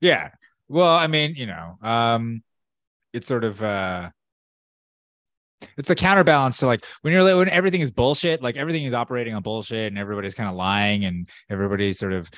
[0.00, 0.30] Yeah.
[0.68, 2.42] Well i mean you know um
[3.12, 4.10] it's sort of uh
[5.76, 8.94] it's a counterbalance to like when you're like when everything is bullshit like everything is
[8.94, 12.30] operating on bullshit and everybody's kind of lying and everybody's sort of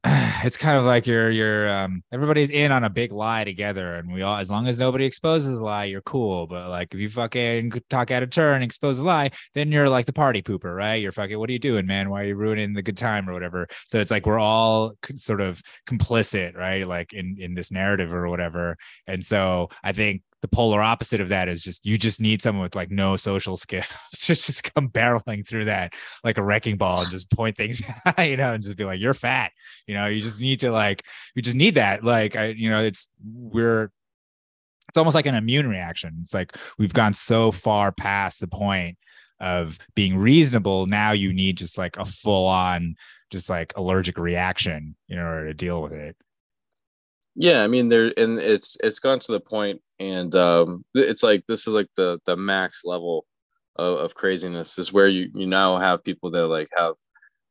[0.44, 4.12] it's kind of like you're you're um everybody's in on a big lie together and
[4.12, 6.46] we all as long as nobody exposes the lie you're cool.
[6.46, 10.06] But like if you fucking talk out of turn expose the lie then you're like
[10.06, 10.96] the party pooper right?
[10.96, 12.10] You're fucking what are you doing man?
[12.10, 13.66] Why are you ruining the good time or whatever?
[13.88, 16.86] So it's like we're all sort of complicit right?
[16.86, 18.76] Like in in this narrative or whatever.
[19.06, 22.62] And so i think the polar opposite of that is just you just need someone
[22.62, 27.00] with like no social skills to just come barreling through that like a wrecking ball
[27.00, 27.82] and just point things
[28.18, 29.50] you know and just be like you're fat
[29.86, 31.02] you know you just need to like
[31.34, 33.90] you just need that like i you know it's we're
[34.88, 36.18] it's almost like an immune reaction.
[36.22, 38.96] It's like we've gone so far past the point
[39.40, 42.96] of being reasonable now you need just like a full on
[43.30, 46.16] just like allergic reaction in order to deal with it
[47.38, 51.44] yeah i mean there and it's it's gone to the point and um it's like
[51.48, 53.26] this is like the the max level
[53.76, 56.94] of, of craziness is where you you now have people that like have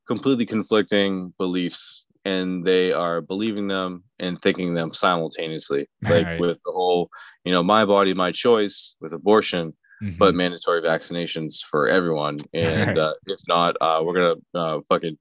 [0.07, 6.39] completely conflicting beliefs and they are believing them and thinking them simultaneously like Right.
[6.39, 7.09] with the whole
[7.45, 9.73] you know my body my choice with abortion
[10.03, 10.19] Mhm.
[10.19, 12.97] but mandatory vaccinations for everyone and Right.
[12.97, 15.18] uh, if not uh, we're gonna uh, fucking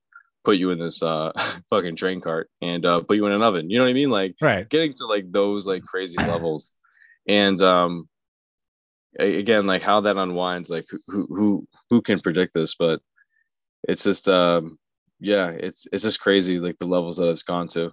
[0.47, 1.32] put you in this uh,
[1.70, 4.10] fucking train cart and uh, put you in an oven you know what i mean
[4.10, 6.73] like right getting to like those like crazy levels
[7.28, 8.09] and um
[9.18, 13.01] again like how that unwinds like who who who, who can predict this but
[13.89, 14.78] it's just um
[15.20, 17.90] yeah it's it's just crazy like the levels that it's gone to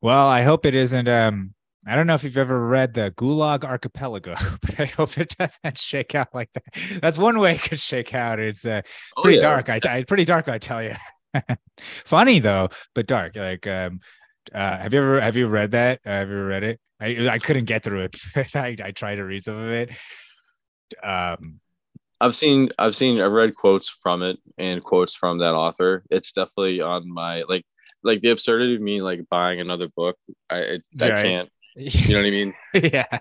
[0.00, 1.08] Well, I hope it isn't.
[1.08, 1.54] Um,
[1.86, 5.78] I don't know if you've ever read the Gulag Archipelago, but I hope it doesn't
[5.78, 6.64] shake out like that.
[7.02, 8.38] That's one way it could shake out.
[8.38, 9.50] It's uh, it's Oh, pretty yeah.
[9.50, 9.68] dark.
[9.68, 10.46] I, I pretty dark.
[10.48, 10.94] I tell you.
[11.80, 13.36] Funny though, but dark.
[13.36, 14.00] Like, um,
[14.52, 16.00] uh, have you ever have you read that?
[16.04, 16.80] Uh, have you ever read it?
[17.00, 18.16] I I couldn't get through it.
[18.54, 19.90] I I tried to read some of it.
[21.02, 21.60] Um,
[22.20, 26.02] I've seen I've seen I've read quotes from it and quotes from that author.
[26.10, 27.64] It's definitely on my like
[28.02, 30.16] like the absurdity of me like buying another book.
[30.50, 31.24] I I, I Right.
[31.24, 31.48] can't.
[31.76, 32.54] You know what I mean?
[32.74, 33.18] yeah.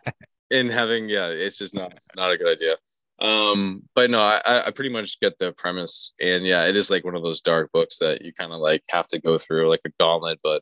[0.49, 2.75] and having yeah, it's just not not a good idea.
[3.19, 7.03] Um, but no, I I- pretty much get the premise, and yeah, it is like
[7.03, 9.81] one of those dark books that you kind of like have to go through like
[9.85, 10.39] a gauntlet.
[10.43, 10.61] But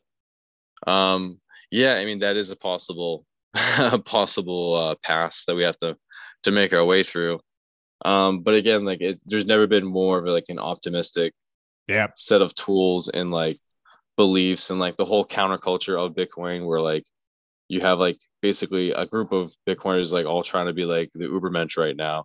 [0.86, 3.26] um, yeah, I mean that is a possible
[4.04, 5.96] possible uh, paths that we have to
[6.44, 7.40] to make our way through.
[8.04, 11.34] Um, but again, like it, there's never been more of like an optimistic
[11.88, 12.08] Yeah.
[12.16, 13.58] set of tools and like
[14.16, 17.04] beliefs and like the whole counterculture of Bitcoin, where like
[17.68, 21.26] you have like basically a group of Bitcoiners like all trying to be like the
[21.26, 22.24] Ubermensch right now,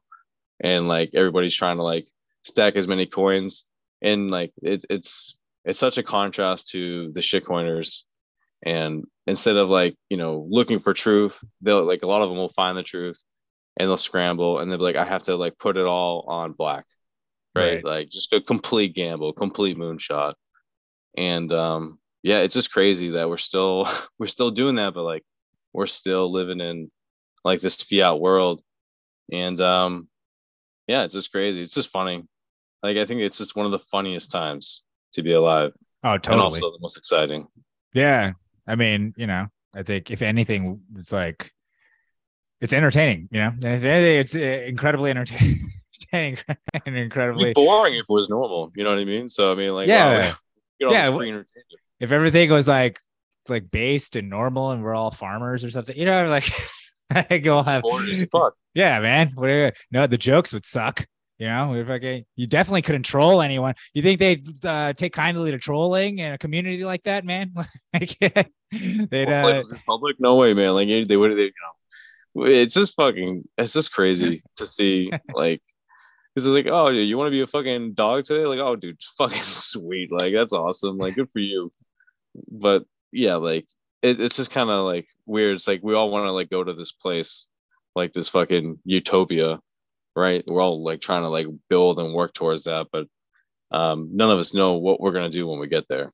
[0.61, 2.07] and like everybody's trying to like
[2.43, 3.65] stack as many coins,
[4.01, 5.35] and like it, it's
[5.65, 8.03] it's such a contrast to the shitcoiners,
[8.63, 12.37] and instead of like you know looking for truth, they'll like a lot of them
[12.37, 13.21] will find the truth,
[13.77, 16.53] and they'll scramble, and they'll be like, I have to like put it all on
[16.53, 16.85] black,
[17.55, 17.75] right?
[17.75, 17.85] Right.
[17.85, 20.33] Like just a complete gamble, complete moonshot.
[21.17, 23.87] And um yeah it's just crazy that we're still
[24.19, 25.23] we're still doing that but like
[25.73, 26.91] we're still living in
[27.43, 28.61] like this fiat world.
[29.31, 30.07] And um
[30.87, 32.23] yeah it's just crazy it's just funny
[32.83, 34.83] like i think it's just one of the funniest times
[35.13, 35.71] to be alive
[36.03, 36.33] Oh, totally.
[36.33, 37.47] and also the most exciting
[37.93, 38.31] Yeah.
[38.67, 41.51] I mean, you know, I think if anything, it's like
[42.59, 45.69] it's entertaining, you know, and if anything, it's uh, incredibly entertaining
[46.11, 47.53] and incredibly.
[47.53, 50.31] boring if it was normal you know what i mean so i mean like Yeah.
[50.31, 51.47] wow, Yeah, entertainment.
[51.99, 52.99] If everything was like
[53.47, 56.51] like based and normal and we're all farmers or something, you know, like
[57.11, 57.83] I think you'll have
[58.31, 58.55] fuck.
[58.73, 59.31] Yeah, man.
[59.35, 61.05] What no, the jokes would suck.
[61.37, 63.73] You know, we're fucking, you definitely couldn't troll anyone.
[63.95, 67.51] You think they'd uh, take kindly to trolling in a community like that, man?
[67.93, 68.15] like,
[68.71, 71.51] they'd, uh, public no way man like they would they you
[72.35, 75.61] know it's just fucking it's just crazy to see like
[76.35, 78.97] this is like oh you want to be a fucking dog today like oh dude
[79.17, 81.71] fucking sweet like that's awesome like good for you
[82.49, 83.65] but yeah like
[84.01, 86.63] it, it's just kind of like weird it's like we all want to like go
[86.63, 87.47] to this place
[87.95, 89.59] like this fucking utopia
[90.15, 93.07] right we're all like trying to like build and work towards that but
[93.71, 96.11] um none of us know what we're gonna do when we get there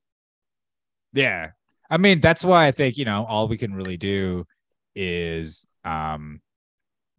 [1.12, 1.50] yeah.
[1.90, 4.46] I mean, that's why I think, you know, all we can really do
[4.94, 6.40] is, um,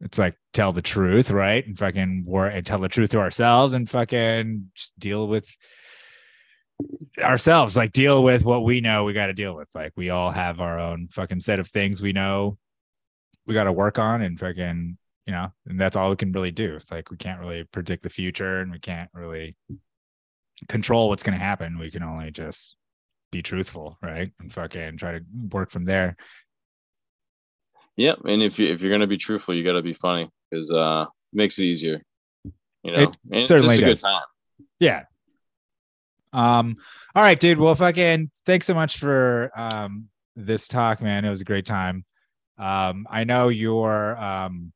[0.02, 1.66] it's like tell the truth, right?
[1.66, 5.50] And fucking war and tell the truth to ourselves and fucking just deal with
[7.20, 9.70] ourselves, like deal with what we know we got to deal with.
[9.76, 12.58] Like we all have our own fucking set of things we know
[13.50, 14.96] we got to work on and fucking,
[15.26, 16.76] you know, and that's all we can really do.
[16.76, 19.56] It's like we can't really predict the future and we can't really
[20.68, 21.80] control what's going to happen.
[21.80, 22.76] We can only just
[23.32, 24.32] be truthful, right?
[24.40, 26.16] And fucking try to work from there.
[27.98, 31.06] Yeah, and if you if you're gonna be truthful, you gotta be funny because uh
[31.34, 32.02] it makes it easier.
[32.82, 34.02] You know, It and it's certainly just a does.
[34.02, 34.22] good time.
[34.80, 35.04] Yeah.
[36.32, 36.78] Um,
[37.14, 37.60] all right, dude.
[37.60, 40.08] Well, fucking thanks so much for um
[40.38, 41.26] this talk, man.
[41.26, 42.06] It was a great time.
[42.60, 44.74] Um, I know you're um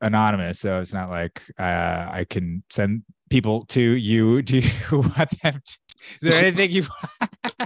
[0.00, 4.42] anonymous, so it's not like uh I can send people to you.
[4.50, 5.78] Do you want them to
[6.10, 6.84] is there anything you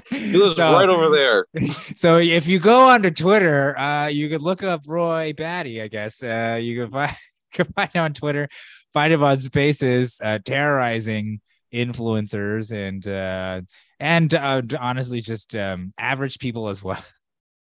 [0.09, 1.47] He lives So- right over there.
[1.97, 5.83] so if you go onto Twitter, uh, you could look up Roy Batty.
[5.83, 7.17] I guess uh, you can find
[7.53, 8.49] can find him on Twitter,
[8.95, 11.41] find him on Spaces, uh, terrorizing
[11.75, 13.61] influencers and uh,
[13.99, 17.03] and uh, honestly, just um, average people as well.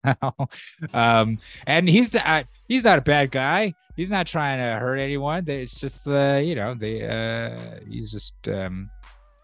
[0.93, 3.73] um, and he's uh, he's not a bad guy.
[3.95, 5.47] He's not trying to hurt anyone.
[5.49, 8.89] It's just uh, you know they uh, he's just um,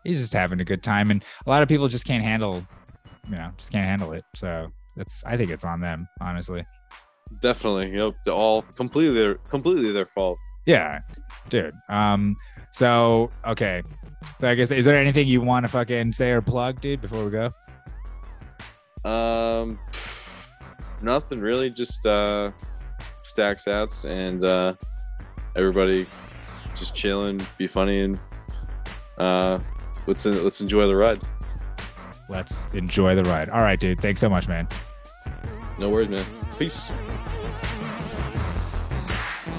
[0.04, 2.66] he's just having a good time, and a lot of people just can't handle
[3.30, 4.24] you know just can't handle it.
[4.36, 6.64] So that's I think it's on them, honestly.
[7.42, 10.38] Definitely, you know, all completely their completely their fault.
[10.66, 11.00] Yeah,
[11.50, 11.74] dude.
[11.90, 12.36] Um,
[12.72, 13.82] so okay,
[14.40, 17.26] so I guess is there anything you want to fucking say or plug, dude, before
[17.26, 17.50] we go?
[19.06, 19.78] Um,
[21.04, 22.52] nothing really, just uh,
[23.24, 24.74] stack sats and uh,
[25.56, 26.06] everybody
[26.76, 28.20] just chilling, be funny, and
[29.18, 29.60] uh,
[30.08, 31.20] let's let's enjoy the ride.
[32.30, 33.50] Let's enjoy the ride.
[33.50, 34.00] All right, dude.
[34.00, 34.68] Thanks so much, man.
[35.80, 36.26] No worries, man.
[36.58, 36.92] Peace.